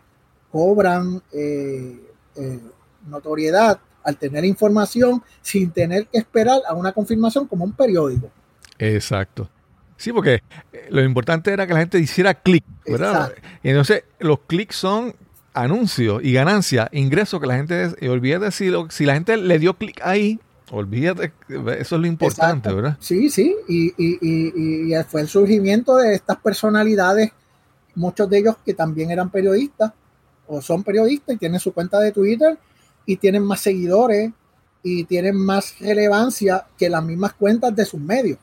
[0.52, 2.00] cobran eh,
[2.36, 2.60] eh,
[3.08, 8.30] notoriedad al tener información sin tener que esperar a una confirmación como un periódico.
[8.78, 9.50] Exacto.
[9.98, 10.44] Sí, porque
[10.90, 13.34] lo importante era que la gente hiciera clic, ¿verdad?
[13.62, 15.16] Y entonces los clics son
[15.54, 19.76] anuncios y ganancias, ingresos que la gente, y olvídate si, si la gente le dio
[19.76, 20.40] clic ahí,
[20.72, 21.32] olvídate,
[21.80, 22.98] eso es lo importante, ¿verdad?
[23.00, 27.32] Sí, sí, y, y, y, fue el surgimiento de estas personalidades
[27.96, 29.92] muchos de ellos que también eran periodistas
[30.48, 32.58] o son periodistas y tienen su cuenta de Twitter
[33.06, 34.32] y tienen más seguidores
[34.82, 38.38] y tienen más relevancia que las mismas cuentas de sus medios.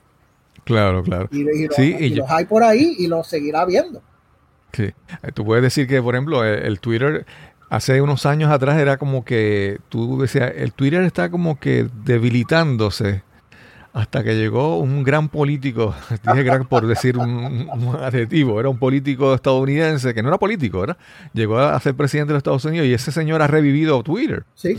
[0.65, 1.29] Claro, claro.
[1.33, 4.03] Y, los hay por ahí y los seguirá viendo.
[4.73, 4.85] Sí.
[4.85, 7.27] Eh, tú puedes decir que, por ejemplo, el, Twitter
[7.69, 13.23] hace unos años atrás era como que tú decías, el Twitter está como que debilitándose
[13.93, 17.68] hasta que llegó un gran político, dije gran por decir un,
[18.01, 20.97] adjetivo, era un político estadounidense que no era político, ¿verdad?
[21.32, 24.45] Llegó a ser presidente de los Estados Unidos y ese señor ha revivido Twitter.
[24.55, 24.76] Sí.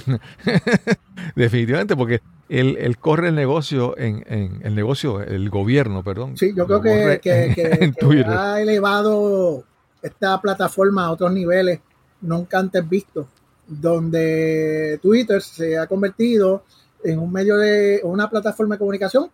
[1.35, 4.23] Definitivamente, porque él, corre el negocio en,
[4.63, 6.37] el negocio, el gobierno, perdón.
[6.37, 7.93] Sí, yo creo que, que,
[8.27, 9.63] ha elevado
[10.01, 11.79] esta plataforma a otros niveles
[12.21, 13.27] nunca antes vistos,
[13.67, 16.63] donde Twitter se ha convertido
[17.03, 19.29] en un medio de una plataforma de comunicación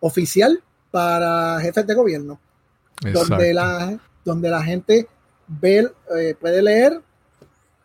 [0.00, 2.38] oficial para jefes de gobierno,
[3.12, 5.08] donde la, donde la gente
[5.46, 7.00] ve, eh, puede leer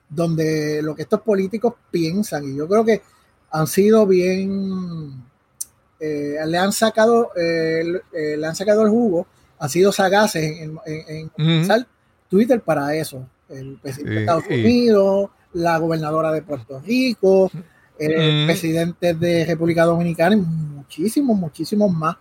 [0.10, 2.46] donde lo que estos políticos piensan.
[2.46, 3.02] Y yo creo que
[3.52, 5.24] han sido bien,
[6.00, 7.84] eh, le han sacado, eh,
[8.14, 9.28] le han sacado el jugo,
[9.60, 11.32] han sido sagaces en, en,
[12.30, 13.26] Twitter para eso.
[13.50, 17.50] El presidente de Estados Unidos, la gobernadora de Puerto Rico,
[18.00, 22.18] el presidente de República Dominicana y muchísimos, muchísimos más.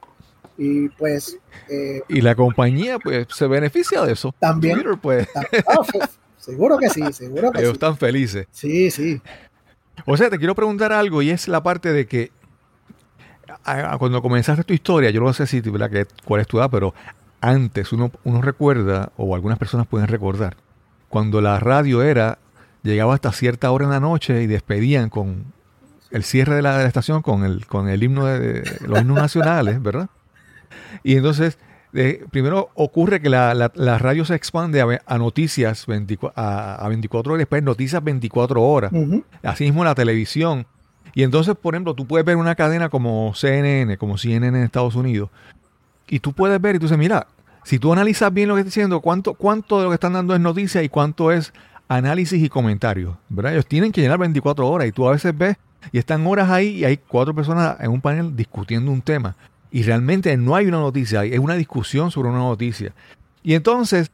[0.58, 1.38] Y pues.
[1.68, 4.34] Eh, y la compañía, pues, se beneficia de eso.
[4.38, 4.82] También.
[5.00, 5.28] pues.
[5.66, 5.80] Ah,
[6.38, 8.46] seguro que sí, seguro que Ellos están felices.
[8.52, 9.20] Sí, sí.
[10.04, 12.30] O sea, te quiero preguntar algo y es la parte de que
[13.98, 15.90] cuando comenzaste tu historia, yo no sé si ¿verdad?
[15.90, 16.94] Que, cuál es tu edad, pero
[17.40, 20.56] antes uno, uno recuerda, o algunas personas pueden recordar,
[21.08, 22.38] cuando la radio era,
[22.82, 25.52] llegaba hasta cierta hora en la noche y despedían con
[26.10, 30.08] el cierre de la, estación con el, con el himno de, los himnos nacionales, ¿verdad?
[31.02, 31.58] Y entonces,
[32.30, 35.86] primero ocurre que la, radio se expande a, noticias
[36.34, 38.92] a, 24 horas, después noticias 24 horas.
[39.42, 40.66] Así mismo la televisión.
[41.14, 44.94] Y entonces, por ejemplo, tú puedes ver una cadena como CNN, como CNN en Estados
[44.94, 45.30] Unidos,
[46.08, 47.26] y tú puedes ver y tú dices, mira,
[47.64, 50.34] si tú analizas bien lo que está diciendo, cuánto, cuánto de lo que están dando
[50.34, 51.52] es noticia y cuánto es
[51.88, 53.54] análisis y comentarios, ¿verdad?
[53.54, 55.56] Ellos tienen que llenar 24 horas y tú a veces ves
[55.92, 59.36] y están horas ahí y hay cuatro personas en un panel discutiendo un tema.
[59.70, 62.92] Y realmente no hay una noticia, es una discusión sobre una noticia.
[63.42, 64.10] Y entonces,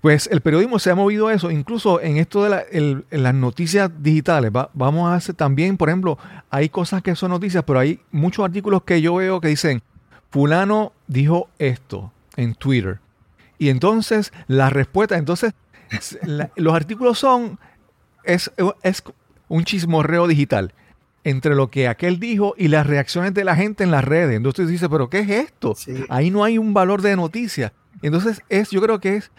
[0.00, 4.52] pues el periodismo se ha movido a eso, incluso en esto de las noticias digitales.
[4.52, 6.18] vamos a hacer también, por ejemplo,
[6.50, 9.82] hay cosas que son noticias, pero hay muchos artículos que yo veo que dicen,
[10.30, 12.98] fulano dijo esto en Twitter.
[13.58, 15.54] Y entonces la respuesta, entonces
[16.56, 17.58] los artículos son,
[18.24, 18.50] es,
[18.82, 19.04] es
[19.48, 20.74] un chismorreo digital
[21.24, 24.36] entre lo que aquel dijo y las reacciones de la gente en las redes.
[24.36, 25.74] Entonces dice, pero ¿qué es esto?
[26.08, 27.72] Ahí no hay un valor de noticia.
[28.02, 29.30] Entonces es, yo creo que es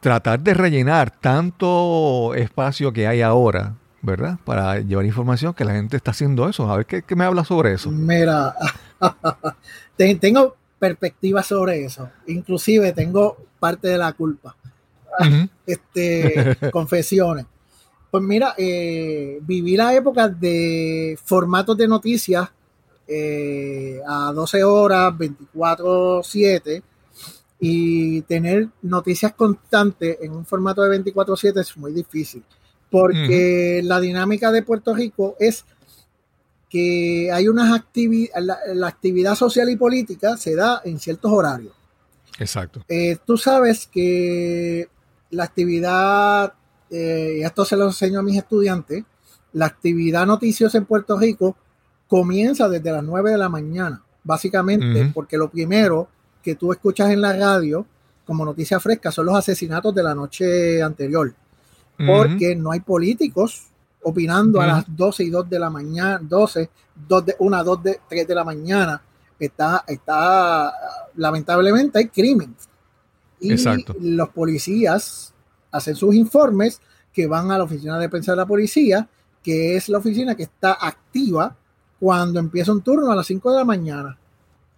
[0.00, 4.38] tratar de rellenar tanto espacio que hay ahora, ¿verdad?
[4.44, 6.70] Para llevar información que la gente está haciendo eso.
[6.70, 7.90] A ver, ¿qué, me habla sobre eso?
[7.90, 8.54] Mira,
[9.96, 12.10] tengo perspectiva sobre eso.
[12.26, 14.56] Inclusive tengo parte de la culpa.
[15.66, 17.46] Este, confesiones.
[18.12, 22.48] Pues mira, eh, viví la época de formatos de noticias
[23.08, 26.82] eh, a 12 horas, 24-7
[27.58, 32.44] y tener noticias constantes en un formato de 24-7 es muy difícil
[32.92, 35.64] porque la dinámica de Puerto Rico es
[36.68, 38.44] que hay unas actividades,
[38.74, 41.72] la, actividad social y política se da en ciertos horarios.
[42.38, 42.84] Exacto.
[42.88, 44.88] Eh, tú sabes que
[45.30, 46.52] la actividad
[46.92, 49.02] eh, y esto se lo enseño a mis estudiantes,
[49.54, 51.56] la actividad noticiosa en Puerto Rico
[52.06, 56.08] comienza desde las 9 de la mañana, básicamente porque lo primero
[56.42, 57.86] que tú escuchas en la radio
[58.26, 61.32] como noticia fresca son los asesinatos de la noche anterior,
[61.96, 63.68] porque no hay políticos
[64.02, 66.70] opinando a las 12 y 2 de la mañana, 12,
[67.08, 69.02] 2 de, 1, 2 de 3 de la mañana,
[69.38, 70.72] está, está,
[71.16, 72.54] lamentablemente hay crimen.
[73.40, 73.56] Y
[74.00, 75.31] los policías
[75.72, 76.80] hacen sus informes
[77.12, 79.08] que van a la oficina de prensa de la policía,
[79.42, 81.56] que es la oficina que está activa
[81.98, 84.18] cuando empieza un turno a las 5 de la mañana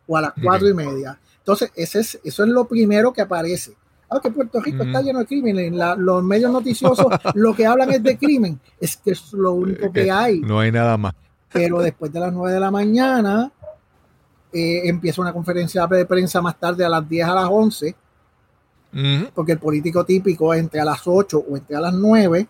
[0.06, 1.18] o a las 4 y media.
[1.38, 3.74] Entonces, ese es, eso es lo primero que aparece.
[4.10, 5.78] Ah, que Puerto Rico está lleno de crimen.
[5.98, 8.60] los medios noticiosos lo que hablan es de crimen.
[8.80, 10.40] Es que es lo único que hay.
[10.40, 11.14] No hay nada más.
[11.52, 13.52] Pero después de las 9 de la mañana,
[14.52, 17.96] eh, empieza una conferencia de prensa más tarde a las 10 a las 11
[19.34, 22.48] porque el político típico entre a las 8 o entre a las 9,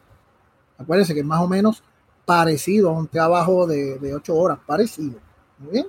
[0.78, 1.82] acuérdense que es más o menos
[2.24, 5.18] parecido a un trabajo de, de 8 horas, parecido.
[5.58, 5.86] Muy bien.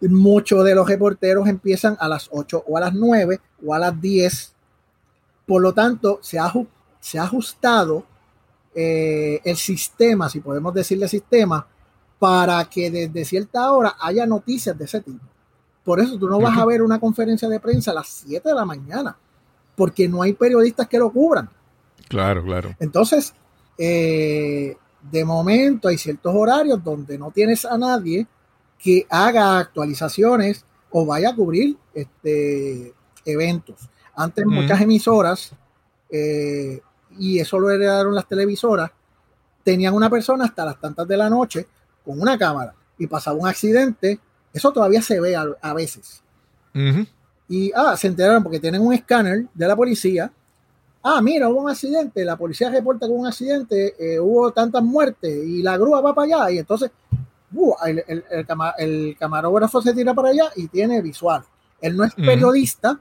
[0.00, 4.00] Muchos de los reporteros empiezan a las 8 o a las 9 o a las
[4.00, 4.54] 10
[5.46, 6.52] Por lo tanto, se ha,
[7.00, 8.04] se ha ajustado
[8.74, 11.66] eh, el sistema, si podemos decirle sistema,
[12.18, 15.24] para que desde cierta hora haya noticias de ese tipo.
[15.84, 18.54] Por eso tú no vas a ver una conferencia de prensa a las 7 de
[18.54, 19.16] la mañana,
[19.76, 21.48] porque no hay periodistas que lo cubran.
[22.08, 22.74] Claro, claro.
[22.80, 23.34] Entonces,
[23.78, 24.76] eh,
[25.10, 28.26] de momento hay ciertos horarios donde no tienes a nadie
[28.78, 33.88] que haga actualizaciones o vaya a cubrir este, eventos.
[34.14, 35.52] Antes muchas emisoras,
[36.10, 36.80] eh,
[37.18, 38.90] y eso lo heredaron las televisoras,
[39.62, 41.66] tenían una persona hasta las tantas de la noche
[42.04, 44.20] con una cámara y pasaba un accidente
[44.56, 46.22] eso todavía se ve a, veces.
[47.48, 50.30] Y ah, se enteraron porque tienen un escáner de la policía.
[51.02, 55.32] Ah, mira, hubo un accidente, la policía reporta con un accidente, eh, hubo tantas muertes
[55.46, 56.50] y la grúa va para allá.
[56.50, 56.90] Y entonces
[57.54, 57.74] uh,
[58.78, 61.44] el, camarógrafo se tira para allá y tiene visual.
[61.80, 62.98] Él no es periodista,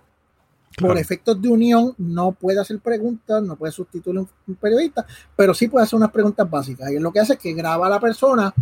[0.78, 5.54] por efectos de unión no puede hacer preguntas, no puede sustituir un, un, periodista, pero
[5.54, 6.92] sí puede hacer unas preguntas básicas.
[6.92, 8.54] Y lo que hace es que graba a la persona,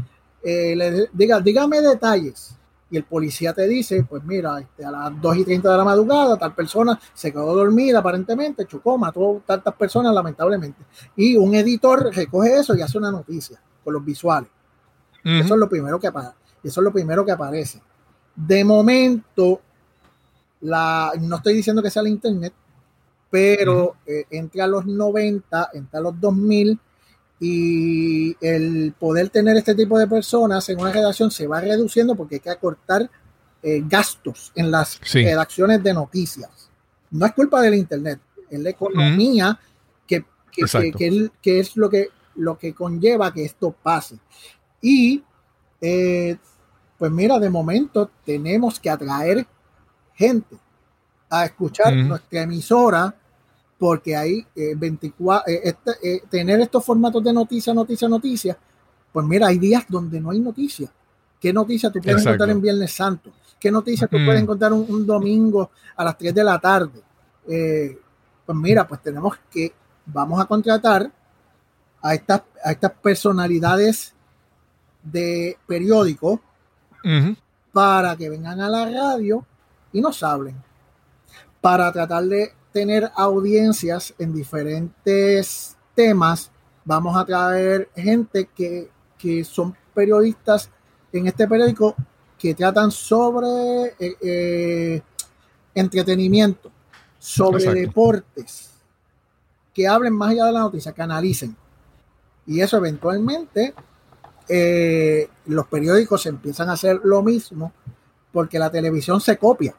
[0.44, 2.56] eh, le diga, dígame detalles
[2.94, 5.84] y el policía te dice, pues mira, este, a las 2 y 30 de la
[5.84, 10.84] madrugada tal persona se quedó dormida aparentemente, chocó, mató tantas personas lamentablemente.
[11.16, 14.52] Y un editor recoge eso y hace una noticia con los visuales.
[15.24, 16.36] Eso es lo primero que aparece.
[16.64, 17.82] Eso es lo primero que aparece.
[18.36, 19.62] De momento,
[20.62, 22.54] la, no estoy diciendo que sea la internet,
[23.32, 26.80] pero eh, entre a los 90, entre a los 2000,
[27.40, 32.36] y el poder tener este tipo de personas en una redacción se va reduciendo porque
[32.36, 33.10] hay que acortar
[33.62, 36.70] eh, gastos en las redacciones de noticias.
[37.12, 38.20] No es culpa del Internet,
[38.50, 39.60] es la economía
[40.08, 40.64] que, que,
[41.60, 44.18] es lo que, lo que conlleva que esto pase.
[44.82, 45.24] Y
[45.82, 46.38] eh,
[46.98, 49.46] pues mira, de momento tenemos que atraer
[50.14, 50.56] gente
[51.30, 53.14] a escuchar nuestra emisora
[53.78, 58.58] porque hay 24, eh, eh, este, eh, tener estos formatos de noticia, noticia, noticia,
[59.12, 60.92] pues mira, hay días donde no hay noticia.
[61.40, 63.32] ¿Qué noticia tú puedes encontrar en Viernes Santo?
[63.60, 67.02] ¿Qué noticia tú puedes encontrar un, domingo a las 3 de la tarde?
[67.46, 69.74] pues mira, pues tenemos que,
[70.06, 71.12] vamos a contratar
[72.02, 74.14] a estas, a estas personalidades
[75.04, 76.42] de periódico
[77.74, 79.46] para que vengan a la radio
[79.92, 80.56] y nos hablen,
[81.60, 86.52] para tratar de tener audiencias en diferentes temas.
[86.84, 88.90] Vamos a traer gente que,
[89.46, 90.70] son periodistas
[91.14, 91.96] en este periódico
[92.38, 95.02] que tratan sobre eh, eh,
[95.74, 96.70] entretenimiento,
[97.18, 98.72] sobre deportes,
[99.74, 101.56] que hablen más allá de la noticia, que analicen.
[102.46, 103.74] Y eso eventualmente
[104.50, 107.72] eh, los periódicos empiezan a hacer lo mismo
[108.34, 109.74] porque la televisión se copia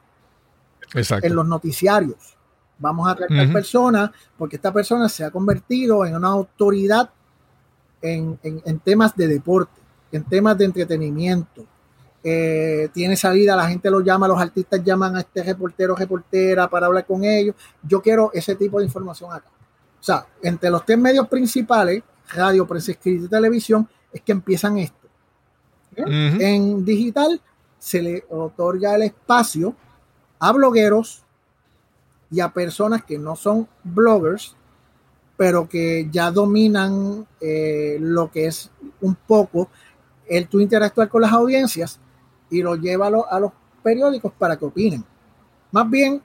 [0.94, 2.33] en los noticiarios.
[2.78, 7.10] Vamos a tratar personas porque esta persona se ha convertido en una autoridad
[8.02, 8.38] en,
[8.82, 9.80] temas de deporte,
[10.12, 11.64] en temas de entretenimiento.
[12.22, 16.86] Eh, tiene salida, la gente lo llama, los artistas llaman a este reportero, reportera para
[16.86, 17.54] hablar con ellos.
[17.82, 19.48] Yo quiero ese tipo de información acá.
[20.00, 22.02] O sea, entre los tres medios principales,
[22.34, 25.08] radio, prensa escrita y televisión, es que empiezan esto.
[25.96, 27.40] En digital
[27.78, 29.74] se le otorga el espacio
[30.38, 31.23] a blogueros,
[32.34, 34.56] y a personas que no son bloggers,
[35.36, 39.68] pero que ya dominan eh, lo que es un poco
[40.26, 42.00] el tú interactuar con las audiencias
[42.50, 43.52] y lo lleva a, los
[43.84, 45.04] periódicos para que opinen.
[45.70, 46.22] Más bien,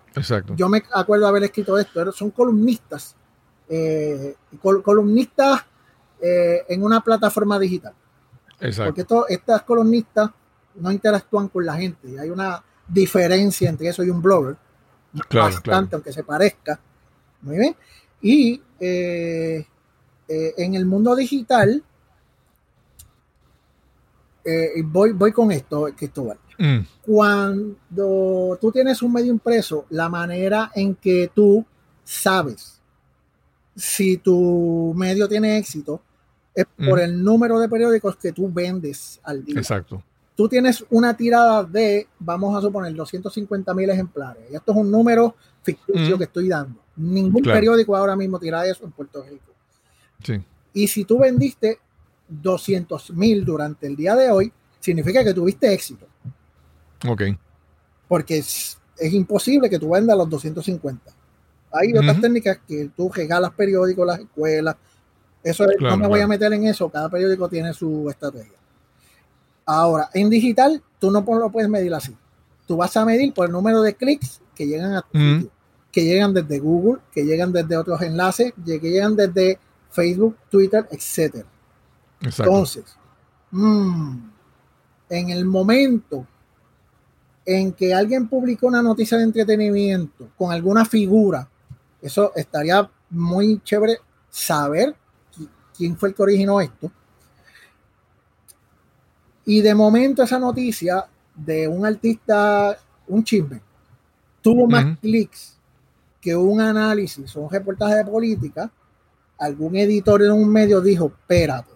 [0.56, 3.16] yo me acuerdo haber escrito esto, son columnistas,
[3.68, 5.64] eh, columnistas
[6.20, 7.94] eh, en una plataforma digital.
[8.58, 10.32] Porque estas columnistas
[10.76, 14.58] no interactúan con la gente hay una diferencia entre eso y un blogger
[15.32, 16.80] bastante, aunque se parezca.
[17.42, 17.76] Muy bien.
[18.22, 19.66] Y eh,
[20.28, 21.84] eh, en el mundo digital,
[24.44, 26.38] eh, voy, voy con esto, Cristóbal.
[26.58, 26.80] Mm.
[27.02, 31.66] Cuando tú tienes un medio impreso, la manera en que tú
[32.04, 32.82] sabes
[33.76, 36.02] si tu medio tiene éxito
[36.54, 37.04] es por mm.
[37.04, 39.60] el número de periódicos que tú vendes al día.
[39.60, 40.04] Exacto
[40.40, 44.44] tú tienes una tirada de, vamos a suponer, 250 mil ejemplares.
[44.50, 46.80] Y esto es un número ficticio que estoy dando.
[46.96, 49.52] Ningún periódico ahora mismo tira eso en Puerto Rico.
[50.24, 50.42] Sí.
[50.72, 51.80] Y si tú vendiste
[52.30, 56.08] 200 mil durante el día de hoy, significa que tuviste éxito.
[57.06, 57.24] Ok.
[58.08, 58.80] Porque es,
[59.12, 61.12] imposible que tú vendas los 250.
[61.74, 64.78] Hay otras técnicas que tú regalas periódicos, las escuelas.
[65.44, 66.88] Eso no me voy a meter en eso.
[66.88, 68.59] Cada periódico tiene su estrategia.
[69.72, 72.18] Ahora, en digital, tú no lo puedes medir así.
[72.66, 75.52] Tú vas a medir por el número de clics que llegan a tu sitio.
[75.92, 79.60] que llegan desde Google, que llegan desde otros enlaces, que llegan desde
[79.92, 81.46] Facebook, Twitter, etc.
[82.20, 82.84] Entonces,
[83.52, 84.18] mm,
[85.10, 86.26] en el momento
[87.46, 91.48] en que alguien publicó una noticia de entretenimiento con alguna figura,
[92.02, 94.00] eso estaría muy chévere
[94.32, 94.96] saber
[95.78, 96.92] quién fue el que originó esto.
[99.50, 102.78] Y de momento esa noticia de un artista,
[103.08, 103.60] un chisme,
[104.44, 105.58] tuvo más clics
[106.22, 108.72] que un análisis o un reportaje de política,
[109.40, 111.72] algún editor en un medio dijo, espérate,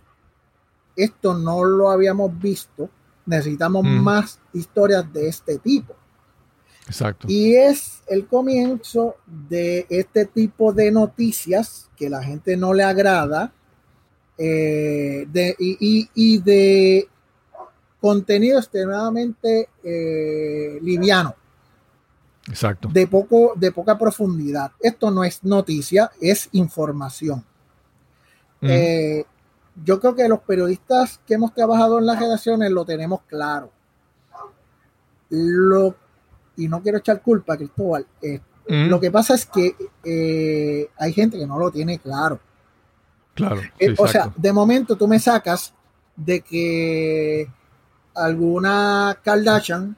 [0.95, 2.91] esto no lo habíamos visto,
[3.25, 5.95] necesitamos más historias de este tipo.
[6.85, 7.25] Exacto.
[7.27, 13.51] Y es el comienzo de este tipo de noticias que la gente no le agrada
[14.37, 17.07] eh, de, y, de
[18.03, 21.33] contenido extremadamente eh, liviano.
[22.49, 22.89] Exacto.
[22.91, 24.73] De, poco, de poca profundidad.
[24.81, 27.45] Esto no es noticia, es información.
[28.59, 29.23] Eh,
[29.85, 33.71] yo creo que los periodistas que hemos trabajado en las redacciones lo tenemos claro.
[35.29, 35.95] Lo,
[36.57, 38.05] y no quiero echar culpa, Cristóbal.
[38.21, 42.37] Eh, lo que pasa es que eh, hay gente que no lo tiene claro.
[43.33, 43.61] Claro.
[43.97, 45.73] o sea, de momento tú me sacas
[46.17, 47.47] de que
[48.13, 49.95] alguna Kardashian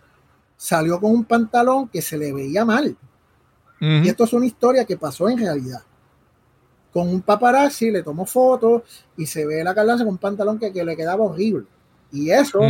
[0.58, 2.96] salió con un pantalón que se le veía mal.
[3.80, 5.84] Y esto es una historia que pasó en realidad.
[6.92, 8.82] Con un paparazzi le tomó fotos
[9.16, 11.66] y se ve la Kardashian con un pantalón que, le quedaba horrible.
[12.12, 12.62] Y eso,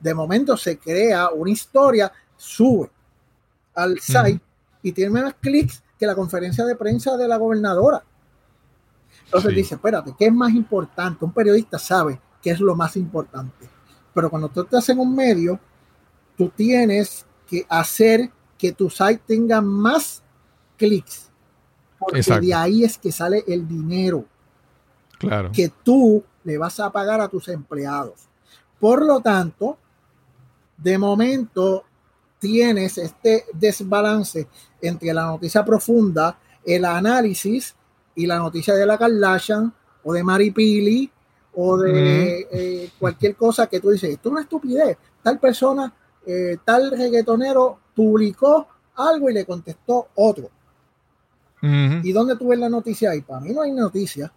[0.00, 2.90] de momento, se crea una historia, sube
[3.74, 4.40] al site
[4.82, 8.02] y tiene menos clics que la conferencia de prensa de la gobernadora.
[9.26, 11.24] Entonces dice, espérate, ¿qué es más importante?
[11.24, 13.71] Un periodista sabe qué es lo más importante.
[14.14, 15.58] Pero cuando tú estás en un medio,
[16.36, 20.22] tú tienes que hacer que tu site tenga más
[20.76, 21.30] clics.
[21.98, 24.24] Porque de ahí es que sale el dinero
[25.18, 25.50] claro.
[25.52, 28.28] que tú le vas a pagar a tus empleados.
[28.80, 29.78] Por lo tanto,
[30.76, 31.84] de momento
[32.40, 34.48] tienes este desbalance
[34.80, 37.76] entre la noticia profunda, el análisis
[38.16, 41.11] y la noticia de la Kardashian o de Maripili
[41.54, 44.96] o de eh, cualquier cosa que tú dices, esto es una estupidez.
[45.22, 45.92] Tal persona
[46.26, 50.50] eh, tal reggaetonero publicó algo y le contestó otro.
[51.64, 53.20] ¿Y dónde tuve la noticia ahí?
[53.20, 54.32] Para mí no hay noticia,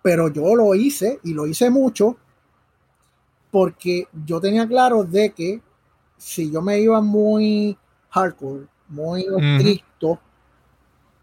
[0.00, 2.16] pero yo lo hice y lo hice mucho
[3.50, 5.60] porque yo tenía claro de que
[6.16, 7.76] si yo me iba muy
[8.10, 10.20] hardcore, muy estricto,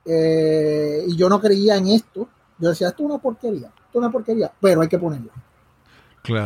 [0.04, 2.28] eh, y yo no creía en esto,
[2.58, 5.32] yo decía, esto es una porquería, esto es una porquería, pero hay que ponerlo.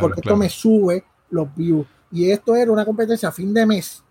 [0.00, 1.86] porque esto me sube los views.
[2.10, 4.02] Y esto era una competencia a fin de mes.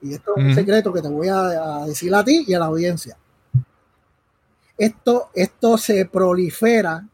[0.00, 2.66] Y esto es un secreto que te voy a, decir a ti y a la
[2.66, 3.18] audiencia.
[4.78, 7.06] Esto, esto se prolifera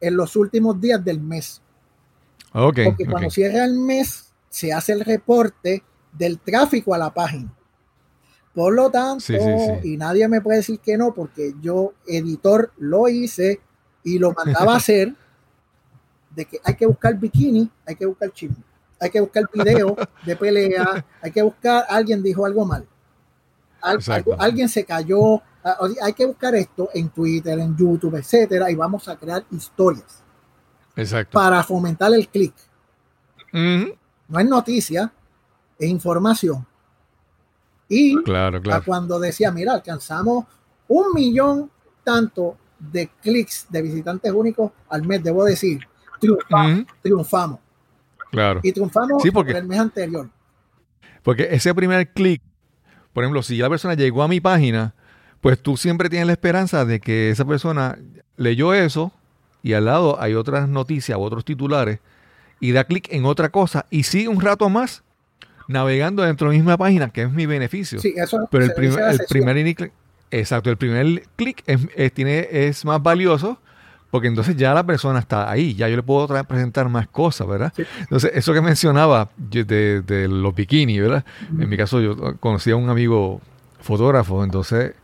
[0.00, 1.62] en los últimos días del mes.
[2.52, 7.54] Porque cuando cierra el mes, se hace el reporte del tráfico a la página.
[8.54, 9.32] Por lo tanto,
[9.82, 13.60] y nadie me puede decir que no, porque yo, editor, lo hice
[14.14, 15.14] y lo mandaba a hacer,
[16.34, 18.68] de que hay que buscar bikini, hay que buscar chisme
[19.00, 22.86] hay que buscar video de pelea, hay que buscar, alguien dijo algo mal,
[24.38, 25.40] alguien se cayó,
[26.02, 30.22] hay que buscar esto en Twitter, en YouTube, etcétera, y vamos a crear historias.
[30.96, 31.38] Exacto.
[31.38, 32.54] Para fomentar el clic.
[33.52, 35.12] No es noticia,
[35.78, 36.66] es información.
[37.88, 38.82] Y claro, claro.
[38.84, 40.44] cuando decía, mira, alcanzamos
[40.88, 41.70] un millón
[42.04, 45.80] tanto de clics de visitantes únicos al mes, debo decir,
[47.02, 47.60] triunfamos.
[48.30, 48.60] Claro.
[48.62, 50.28] Y triunfamos sí, porque, el mes anterior.
[51.22, 52.42] Porque ese primer clic,
[53.12, 54.94] por ejemplo, si la persona llegó a mi página,
[55.40, 57.98] pues tú siempre tienes la esperanza de que esa persona
[58.36, 59.12] leyó eso
[59.62, 62.00] y al lado hay otras noticias o otros titulares
[62.60, 65.02] y da clic en otra cosa y sigue un rato más
[65.68, 68.00] navegando dentro de la misma página, que es mi beneficio.
[68.00, 69.56] Sí, eso Pero el, primer, el primer
[70.30, 73.58] exacto, el primer clic es, tiene, es más valioso
[74.10, 77.72] porque entonces ya la persona está ahí, ya yo le puedo presentar más cosas, ¿verdad?
[78.00, 81.24] Entonces, eso que mencionaba de, los bikinis, ¿verdad?
[81.50, 83.40] En mi caso, yo conocí a un amigo
[83.80, 84.94] fotógrafo, entonces,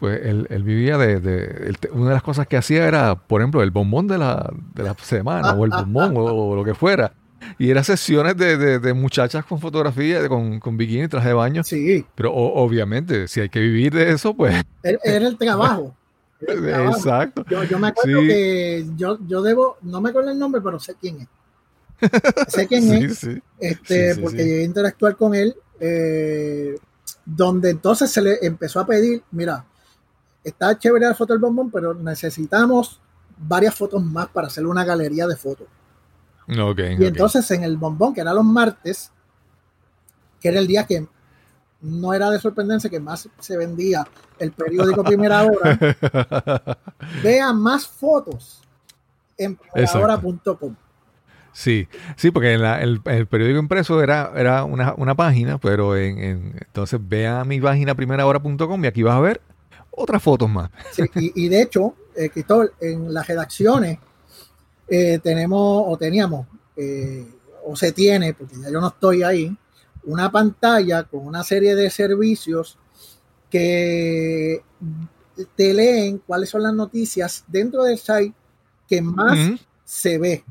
[0.00, 4.08] pues él, vivía de, Una de las cosas que hacía era, por ejemplo, el bombón
[4.08, 7.12] de la, de la semana, o el bombón, o, lo que fuera.
[7.58, 11.64] Y eran sesiones de, muchachas con fotografía, con, con bikini, traje de baño.
[11.64, 12.04] Sí.
[12.14, 14.62] Pero obviamente, si hay que vivir de eso, pues...
[14.82, 15.94] Era el trabajo.
[16.40, 17.44] Exacto.
[17.48, 21.20] Yo, me acuerdo que yo, yo debo, no me acuerdo el nombre, pero sé quién
[21.22, 21.28] es.
[22.48, 23.26] sé quién es,
[23.58, 26.78] este, porque llegué a interactuar con él, eh,
[27.24, 29.64] donde entonces se le empezó a pedir, mira,
[30.44, 33.00] está chévere la foto del bombón, pero necesitamos
[33.36, 35.66] varias fotos más para hacer una galería de fotos.
[36.48, 39.12] Y entonces en el bombón, que era los martes,
[40.40, 41.06] que era el día que
[41.80, 44.06] no era de sorprendencia que más se vendía
[44.38, 45.78] el periódico Primera Hora,
[47.22, 48.62] vea más fotos
[49.36, 50.74] en primerahora.com.
[51.52, 57.60] Sí, sí, porque el, periódico impreso era, era una, página, pero en, entonces vea mi
[57.60, 59.40] página primerahora.com y aquí vas a ver
[59.90, 60.70] otras fotos más.
[60.92, 63.98] Sí, y, de hecho, eh, Cristóbal, en las redacciones
[64.88, 67.26] eh, tenemos o teníamos, eh,
[67.64, 69.56] o se tiene, porque ya yo no estoy ahí,
[70.04, 72.78] una pantalla con una serie de servicios
[73.50, 74.62] que
[75.54, 78.34] te leen cuáles son las noticias dentro del site
[78.88, 79.38] que más
[79.84, 80.44] se ve.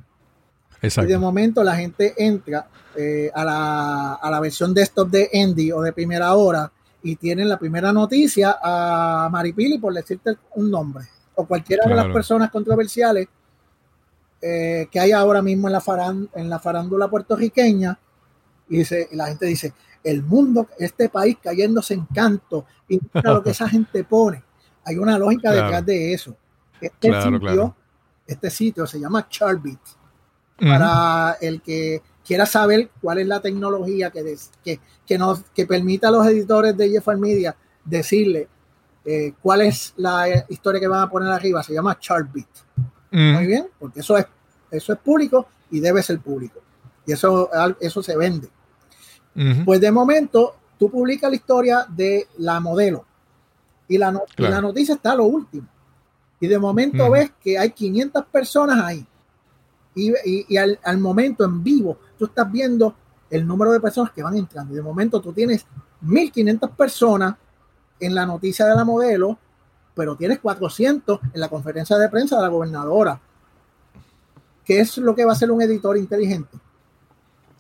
[0.82, 5.72] Y de momento la gente entra eh, a, la, a, la, versión desktop de Andy
[5.72, 6.72] o de primera hora
[7.02, 12.08] y tienen la primera noticia a Maripili, por decirte un nombre, o cualquiera de las
[12.08, 13.28] personas controversiales
[14.42, 18.00] eh, que hay ahora mismo en la, en la farándula puertorriqueña.
[18.70, 19.74] Y, dice, la gente dice,
[20.04, 24.44] el mundo, este país cayéndose en canto, y lo que esa gente pone.
[24.86, 26.36] Hay una lógica detrás de eso.
[26.80, 27.76] Este, sitio,
[28.26, 29.80] este sitio se llama Charbit
[30.60, 36.10] para el que quiera saber cuál es la tecnología que, que, que, nos, que permita
[36.10, 38.48] a los editores de Jeffar Media decirle
[39.06, 41.64] eh, cuál es la historia que van a poner arriba.
[41.64, 42.48] Se llama Chartbeat.
[43.12, 44.26] Muy bien, porque eso es,
[44.72, 46.60] eso es público y debe ser público.
[47.06, 47.50] Y eso,
[47.80, 48.50] eso se vende.
[49.64, 53.06] Pues de momento, tú publicas la historia de la modelo
[53.88, 55.68] y la, la noticia está a lo último.
[56.40, 59.08] Y de momento ves que hay 500 personas ahí
[59.98, 62.96] y, al, momento en vivo tú estás viendo
[63.30, 64.74] el número de personas que van entrando.
[64.74, 65.66] Y de momento tú tienes
[66.02, 67.36] 1500 personas
[68.00, 69.38] en la noticia de la modelo,
[69.98, 73.20] pero tienes 400 en la conferencia de prensa de la gobernadora.
[74.64, 76.58] ¿Qué es lo que va a hacer un editor inteligente?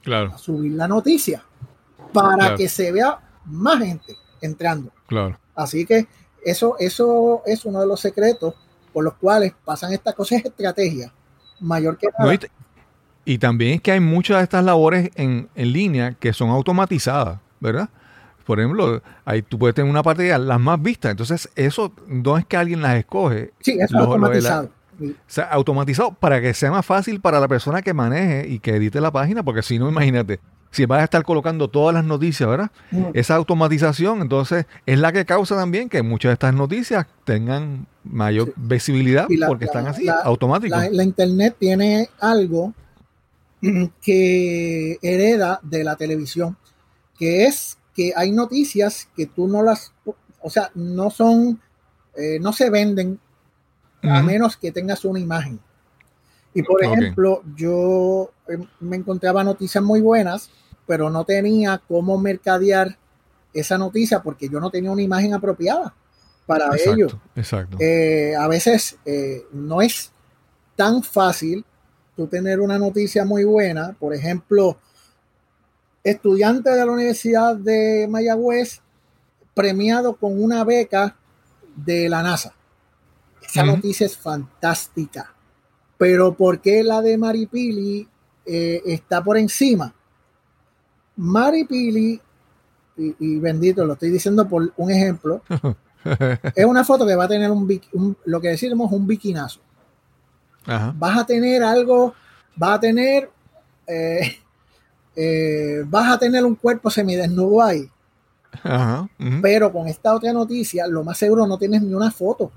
[0.03, 0.37] Claro.
[0.37, 1.43] subir la noticia
[2.13, 4.89] para que se vea más gente entrando.
[5.05, 5.37] Claro.
[5.53, 6.07] Así que
[6.45, 8.53] eso, eso es uno de los secretos
[8.93, 11.11] por los cuales pasan estas cosas, estrategias
[11.59, 12.37] mayor que nada.
[13.25, 17.89] y, también es que hay muchas de estas labores en, línea que son automatizadas, ¿verdad?
[18.47, 21.11] Por ejemplo, ahí tú puedes tener una partida las más vistas.
[21.11, 23.51] Entonces, eso no es que alguien las escoge.
[23.59, 24.69] Sí, eso es automatizado.
[25.01, 28.77] o sea, automatizado para que sea más fácil para la persona que maneje y que
[28.77, 30.39] edite la página, porque si no, imagínate,
[30.71, 32.71] si vas a estar colocando todas las noticias, ¿verdad?
[33.13, 38.53] Esa automatización, entonces, es la que causa también que muchas de estas noticias tengan mayor
[38.55, 40.89] visibilidad porque están así, automáticos.
[40.91, 42.73] La, Internet tiene algo
[44.01, 46.55] que hereda de la televisión,
[47.19, 49.91] que es que hay noticias que tú no las,
[50.39, 51.59] o sea, no son,
[52.15, 53.19] eh, no se venden
[54.03, 55.59] a menos que tengas una imagen.
[56.53, 60.51] Y por ejemplo, yo eh, me encontraba noticias muy buenas,
[60.85, 62.99] pero no tenía cómo mercadear
[63.51, 65.95] esa noticia porque yo no tenía una imagen apropiada
[66.45, 67.07] para ello.
[67.35, 67.77] Exacto.
[67.79, 70.11] Eh, a veces eh, no es
[70.75, 71.65] tan fácil
[72.15, 73.95] tú tener una noticia muy buena.
[73.99, 74.77] Por ejemplo,
[76.11, 78.81] estudiante de la Universidad de Mayagüez
[79.53, 81.15] premiado con una beca
[81.75, 82.53] de la NASA.
[83.41, 85.33] Esa noticia es fantástica.
[85.97, 88.07] Pero ¿por qué la de Maripili
[88.45, 89.93] eh, está por encima?
[91.15, 92.21] Maripili,
[92.97, 95.41] y, y bendito, lo estoy diciendo por un ejemplo,
[96.55, 99.61] es una foto que va a tener un, lo que decimos un bikinazo.
[100.65, 102.13] Vas a tener algo,
[102.55, 103.31] vas a tener,
[103.87, 104.37] eh,
[105.19, 107.89] eh, vas a tener un cuerpo semidesnudo ahí.
[109.41, 112.51] Pero con esta otra noticia, lo más seguro no tienes ni una foto.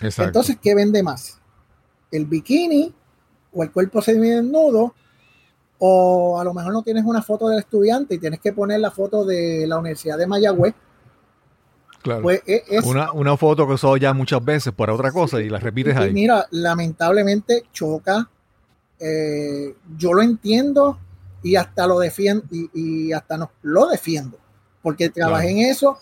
[0.00, 1.40] Entonces, ¿qué vende más?
[2.12, 2.94] ¿El bikini
[3.52, 4.94] o el cuerpo semidesnudo?
[5.78, 8.92] O a lo mejor no tienes una foto del estudiante y tienes que poner la
[8.92, 10.74] foto de la Universidad de Mayagüez
[12.02, 12.22] Claro.
[12.22, 12.64] Pues, e,
[13.14, 16.12] una, foto que usó ya muchas veces para otra cosa y la repites ahí.
[16.12, 18.28] Mira, lamentablemente choca.
[18.98, 20.98] Eh, yo lo entiendo
[21.42, 24.38] y hasta lo defiendo y, hasta no lo defiendo
[24.82, 25.98] porque trabajé en eso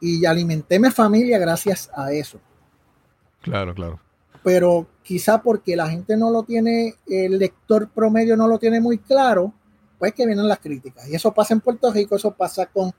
[0.00, 2.38] y alimenté mi familia gracias a eso.
[3.42, 4.00] Claro, claro.
[4.42, 8.98] Pero quizá porque la gente no lo tiene, el lector promedio no lo tiene muy
[8.98, 9.52] claro,
[9.98, 11.08] pues que vienen las críticas.
[11.08, 12.92] Y eso pasa en Puerto Rico, eso pasa con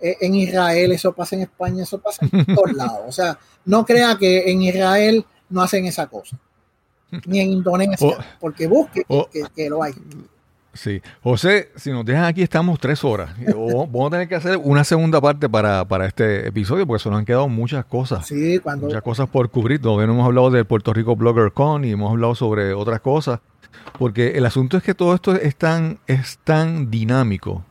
[0.00, 3.00] eh, en Israel, eso pasa en España, eso pasa en todos lados.
[3.08, 6.38] O sea, no crea que en Israel no hacen esa cosa.
[7.26, 9.04] Ni en Indonesia, porque busque
[9.54, 9.92] que, lo hay.
[10.74, 11.00] Sí.
[11.22, 13.30] José, si nos dejan aquí estamos tres horas.
[13.46, 17.24] Vamos a tener que hacer una segunda parte para, este episodio porque se nos han
[17.24, 18.26] quedado muchas cosas.
[18.26, 18.86] Sí, cuando...
[18.86, 19.80] Muchas cosas por cubrir.
[19.80, 23.40] Todavía no hemos hablado del Puerto Rico Blogger Con y hemos hablado sobre otras cosas.
[23.98, 27.64] Porque el asunto es que todo esto es tan, es tan dinámico.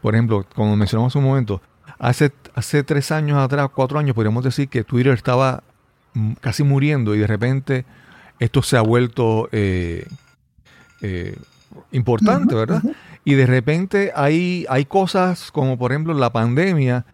[0.00, 1.60] Por ejemplo, como mencionamos hace un momento,
[1.98, 5.62] hace, hace tres años atrás, cuatro años, podríamos decir que Twitter estaba
[6.40, 7.84] casi muriendo y de repente
[8.38, 10.06] esto se ha vuelto eh,
[11.00, 11.36] eh,
[11.94, 12.82] importante, ¿verdad?
[13.24, 17.06] Y de repente hay, hay cosas como por ejemplo la pandemia,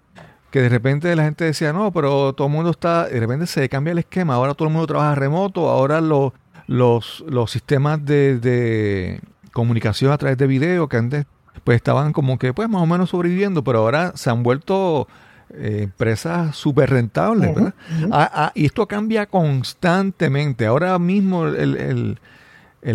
[0.51, 3.69] que de repente la gente decía, no, pero todo el mundo está, de repente se
[3.69, 6.33] cambia el esquema, ahora todo el mundo trabaja remoto, ahora los,
[6.67, 9.21] los sistemas de,
[9.53, 11.27] comunicación a través de video que antes
[11.65, 15.09] pues estaban como que pues más o menos sobreviviendo, pero ahora se han vuelto
[15.53, 17.75] eh, empresas súper rentables, ¿verdad?
[18.13, 20.67] Ah, ah, y esto cambia constantemente.
[20.67, 22.19] Ahora mismo el, el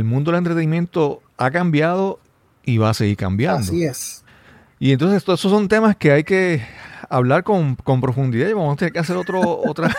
[0.03, 2.19] mundo del entretenimiento ha cambiado
[2.63, 3.61] y va a seguir cambiando.
[3.61, 4.23] Así es.
[4.79, 6.61] Y entonces esos son temas que hay que
[7.09, 9.95] hablar con, profundidad y vamos a tener que hacer otro, otra,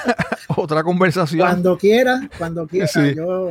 [0.55, 1.41] otra conversación.
[1.41, 2.89] Cuando quiera, cuando quiera.
[3.15, 3.49] Yo,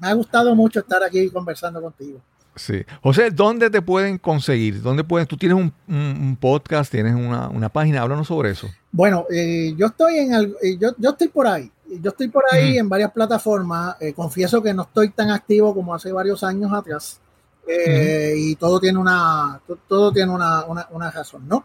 [0.00, 2.20] me ha gustado mucho estar aquí conversando contigo.
[2.54, 2.84] Sí.
[3.02, 4.82] José, ¿dónde te pueden conseguir?
[4.82, 5.26] ¿Dónde pueden?
[5.26, 8.68] Tú tienes un, podcast, tienes una, página, háblanos sobre eso.
[8.90, 11.70] Bueno, eh, yo estoy en eh, yo, yo estoy por ahí
[12.00, 13.96] yo estoy por ahí en varias plataformas.
[14.00, 17.18] Eh, confieso que no estoy tan activo como hace varios años atrás.
[17.66, 21.64] Eh, y todo tiene una, todo tiene una, una, razón, ¿no?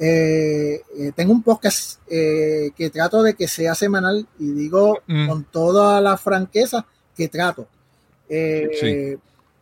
[0.00, 0.82] Eh,
[1.14, 6.84] tengo un podcast que trato de que sea semanal y digo con toda la franqueza
[7.16, 7.66] que trato.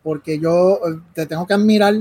[0.03, 0.79] Porque yo
[1.13, 1.95] te tengo que admirar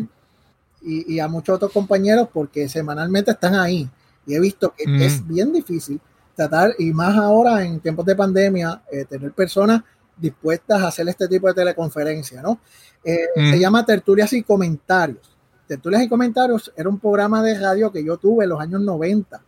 [0.82, 3.88] y, a muchos otros compañeros porque semanalmente están ahí.
[4.26, 6.00] Y he visto que es bien difícil
[6.36, 9.82] tratar, y más ahora en tiempos de pandemia, eh, tener personas
[10.16, 12.60] dispuestas a hacer este tipo de teleconferencia, ¿no?
[13.02, 15.36] Eh, se llama Tertulias y Comentarios.
[15.66, 19.42] Tertulias y Comentarios era un programa de radio que yo tuve en los años 90.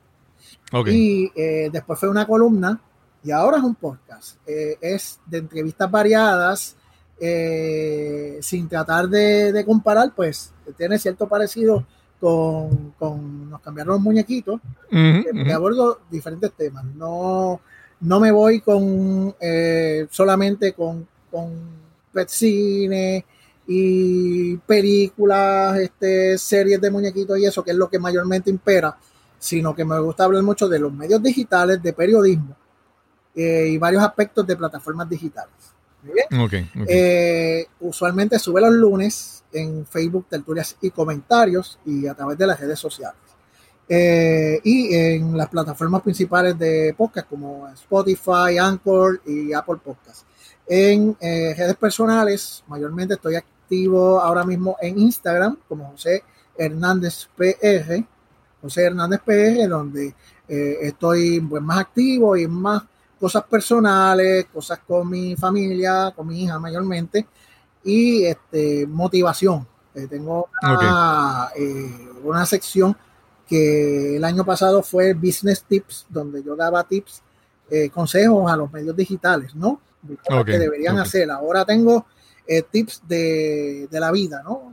[0.86, 2.80] Y eh, después fue una columna
[3.22, 4.36] y ahora es un podcast.
[4.46, 6.76] es de entrevistas variadas,
[8.40, 11.84] sin tratar de, de, comparar, pues tiene cierto parecido
[12.20, 14.60] con, nos cambiaron los muñequitos,
[14.92, 16.84] uh abordo diferentes temas.
[16.84, 17.60] No,
[18.00, 21.52] no me voy con eh, solamente con, con
[22.12, 23.24] pet cine
[23.66, 28.96] y películas, este, series de muñequitos y eso, que es lo que mayormente impera,
[29.38, 32.56] sino que me gusta hablar mucho de los medios digitales, de periodismo
[33.34, 35.54] eh, y varios aspectos de plataformas digitales.
[36.86, 42.60] Eh, usualmente sube los lunes en Facebook, tertulias y comentarios y a través de las
[42.60, 43.20] redes sociales.
[43.88, 50.26] Eh, y en las plataformas principales de podcast como Spotify, Anchor y Apple Podcast.
[50.66, 56.22] En eh, redes personales, mayormente estoy activo ahora mismo en Instagram como José
[56.56, 58.04] Hernández PR,
[58.60, 60.14] José Hernández PR, donde
[60.46, 62.82] estoy pues, más activo y más
[63.18, 67.26] cosas personales, cosas con mi familia, con mi hija mayormente,
[67.84, 69.66] y este, motivación.
[69.94, 70.48] Eh, tengo
[71.56, 72.96] eh, una, sección
[73.48, 77.22] que el año pasado fue Business Tips, donde yo daba tips,
[77.70, 79.80] eh, consejos a los medios digitales, ¿no?
[80.46, 81.30] que deberían hacer.
[81.30, 82.06] Ahora tengo
[82.70, 84.70] tips de, la vida, ¿no?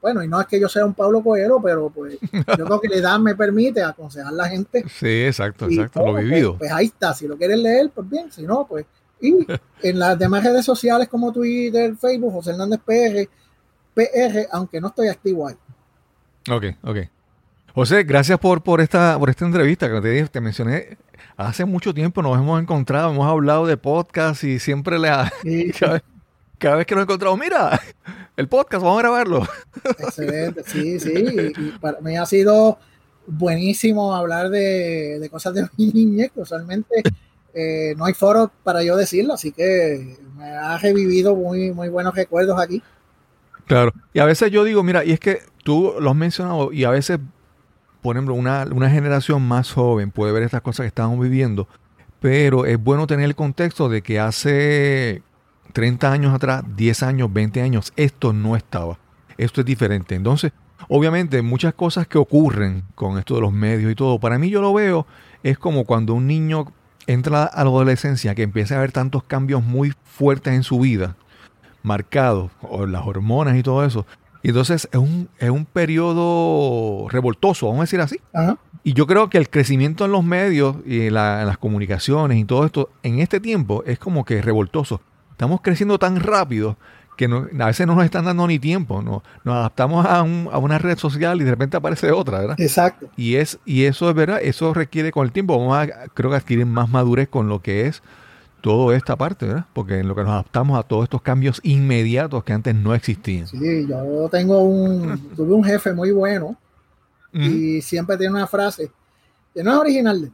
[0.00, 2.18] bueno, y no es que yo sea un Pablo Coelho, pero pues
[2.58, 4.84] yo creo que la edad me permite aconsejar a la gente.
[4.86, 6.58] Sí, exacto, exacto, lo pues, vivido.
[6.58, 8.84] Pues, ahí está, si lo quieres leer, pues bien, si no, pues.
[9.24, 9.46] Y
[9.82, 13.28] en las demás redes sociales como Twitter, Facebook, José Hernández PR,
[13.94, 15.54] PR, aunque no estoy activo ahí.
[16.50, 16.98] Ok, ok.
[17.74, 20.98] José, gracias por, por, esta, por esta entrevista que te, te mencioné.
[21.36, 25.32] Hace mucho tiempo nos hemos encontrado, hemos hablado de podcast y siempre le ha,
[26.58, 27.80] cada vez que nos encontramos, mira,
[28.36, 29.42] el podcast, vamos a grabarlo.
[29.98, 31.12] Excelente, sí, sí.
[31.58, 32.78] Y, para mí ha sido
[33.26, 37.02] buenísimo hablar de, cosas de mi niñez, usualmente
[37.54, 42.14] eh, no hay foro para yo decirlo, así que me ha revivido muy, muy buenos
[42.14, 42.82] recuerdos aquí.
[43.66, 46.84] Claro, y a veces yo digo, mira, y es que tú lo has mencionado, y
[46.84, 47.18] a veces,
[48.02, 51.68] por ejemplo, una, una generación más joven puede ver estas cosas que estamos viviendo,
[52.20, 55.22] pero es bueno tener el contexto de que hace
[55.72, 58.98] 30 años atrás, 10 años, 20 años, esto no estaba.
[59.36, 60.14] Esto es diferente.
[60.14, 60.52] Entonces,
[60.88, 64.60] obviamente, muchas cosas que ocurren con esto de los medios y todo, para mí yo
[64.60, 65.06] lo veo,
[65.42, 66.72] es como cuando un niño
[67.06, 71.16] entra a la adolescencia, que empieza a haber tantos cambios muy fuertes en su vida,
[71.82, 74.06] marcados, o las hormonas y todo eso.
[74.42, 78.20] Y entonces es un, es un periodo revoltoso, vamos a decir así.
[78.82, 82.66] Y yo creo que el crecimiento en los medios y en las comunicaciones y todo
[82.66, 85.00] esto en este tiempo es como que revoltoso.
[85.30, 86.76] Estamos creciendo tan rápido
[87.16, 90.22] que no, a veces no nos están dando ni tiempo, no, nos adaptamos a, a,
[90.22, 92.60] una red social y de repente aparece otra, ¿verdad?
[92.60, 93.08] Exacto.
[93.16, 96.36] Y, es, y eso es verdad, eso requiere con el tiempo, vamos a, creo que
[96.36, 98.02] adquirir más madurez con lo que es
[98.60, 99.66] toda esta parte, ¿verdad?
[99.74, 103.46] Porque en lo que nos adaptamos a todos estos cambios inmediatos que antes no existían.
[103.46, 106.56] Sí, yo tengo un, tuve un jefe muy bueno
[107.32, 108.92] y siempre tiene una frase
[109.52, 110.32] que no es original,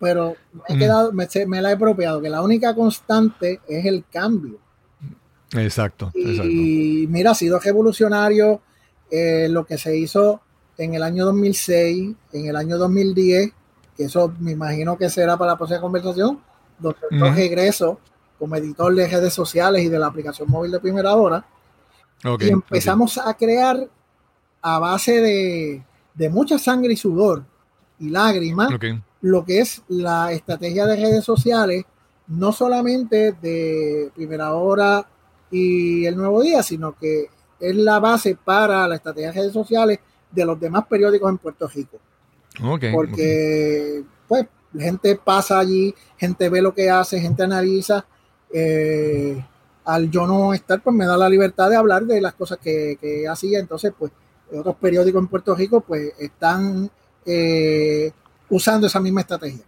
[0.00, 4.04] pero me, he quedado, me, me la he apropiado, que la única constante es el
[4.10, 4.58] cambio.
[5.52, 6.10] Exacto.
[6.14, 8.60] Y, mira, ha sido revolucionario
[9.10, 10.40] eh, lo que se hizo
[10.76, 13.52] en el año 2006, en el año 2010,
[13.96, 16.40] que eso me imagino que será para la próxima conversación,
[16.78, 17.98] donde yo regreso
[18.38, 21.44] como editor de redes sociales y de la aplicación móvil de primera hora.
[22.40, 23.88] y empezamos a crear
[24.62, 25.82] a base de,
[26.14, 27.44] de, mucha sangre y sudor
[27.98, 28.70] y lágrimas
[29.20, 31.84] lo que es la estrategia de redes sociales,
[32.28, 35.06] no solamente de primera hora
[35.50, 37.28] y el Nuevo Día, sino que
[37.60, 39.98] es la base para la estrategia de redes sociales
[40.30, 41.98] de los demás periódicos en Puerto Rico.
[42.92, 44.46] Porque, pues,
[44.76, 48.04] gente pasa allí, gente ve lo que hace, gente analiza.
[48.52, 49.42] Eh,
[49.84, 53.26] al yo no estar, pues me da la libertad de hablar de las cosas que,
[53.30, 53.58] hacía.
[53.58, 54.12] Entonces, pues,
[54.52, 56.90] otros periódicos en Puerto Rico, pues, están
[57.24, 58.10] eh,
[58.50, 59.64] usando esa misma estrategia.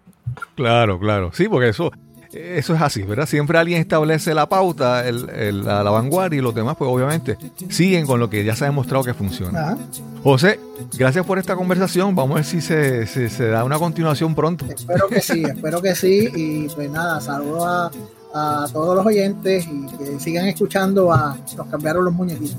[0.55, 1.31] Claro, claro.
[1.33, 1.91] Sí, porque eso,
[2.33, 3.27] eso es así, ¿verdad?
[3.27, 7.37] Siempre alguien establece la pauta, el, la, vanguardia y los demás, pues obviamente
[7.69, 9.77] siguen con lo que ya se ha demostrado que funciona.
[10.23, 10.61] José,
[10.97, 12.15] gracias por esta conversación.
[12.15, 14.67] Vamos a ver si se, se, da una continuación pronto.
[14.67, 16.29] Espero que sí, espero que sí.
[16.35, 17.91] Y pues nada, saludo a,
[18.35, 22.57] a todos los oyentes y que sigan escuchando a Nos cambiaron los muñequitos.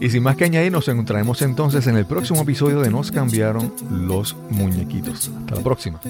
[0.00, 3.72] Y sin más que añadir, nos encontraremos entonces en el próximo episodio de Nos cambiaron
[3.90, 5.30] los muñequitos.
[5.40, 6.00] Hasta la próxima.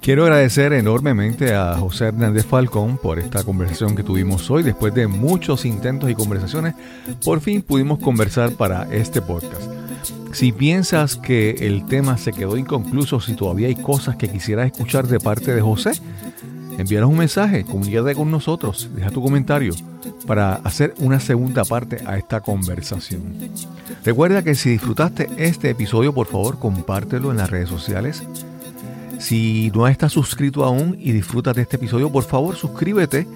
[0.00, 4.62] Quiero agradecer enormemente a José Hernández Falcón por esta conversación que tuvimos hoy.
[4.62, 6.74] Después de muchos intentos y conversaciones,
[7.24, 9.62] por fin pudimos conversar para este podcast.
[10.32, 15.06] Si piensas que el tema se quedó inconcluso, si todavía hay cosas que quisieras escuchar
[15.06, 15.92] de parte de José,
[16.78, 19.74] envíanos un mensaje, comunícate con nosotros, deja tu comentario
[20.26, 23.22] para hacer una segunda parte a esta conversación.
[24.04, 28.22] Recuerda que si disfrutaste este episodio, por favor, compártelo en las redes sociales.
[29.18, 33.26] Si no estás suscrito aún y disfrutas de este episodio, por favor, suscríbete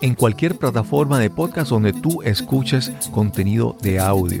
[0.00, 4.40] en cualquier plataforma de podcast donde tú escuches contenido de audio.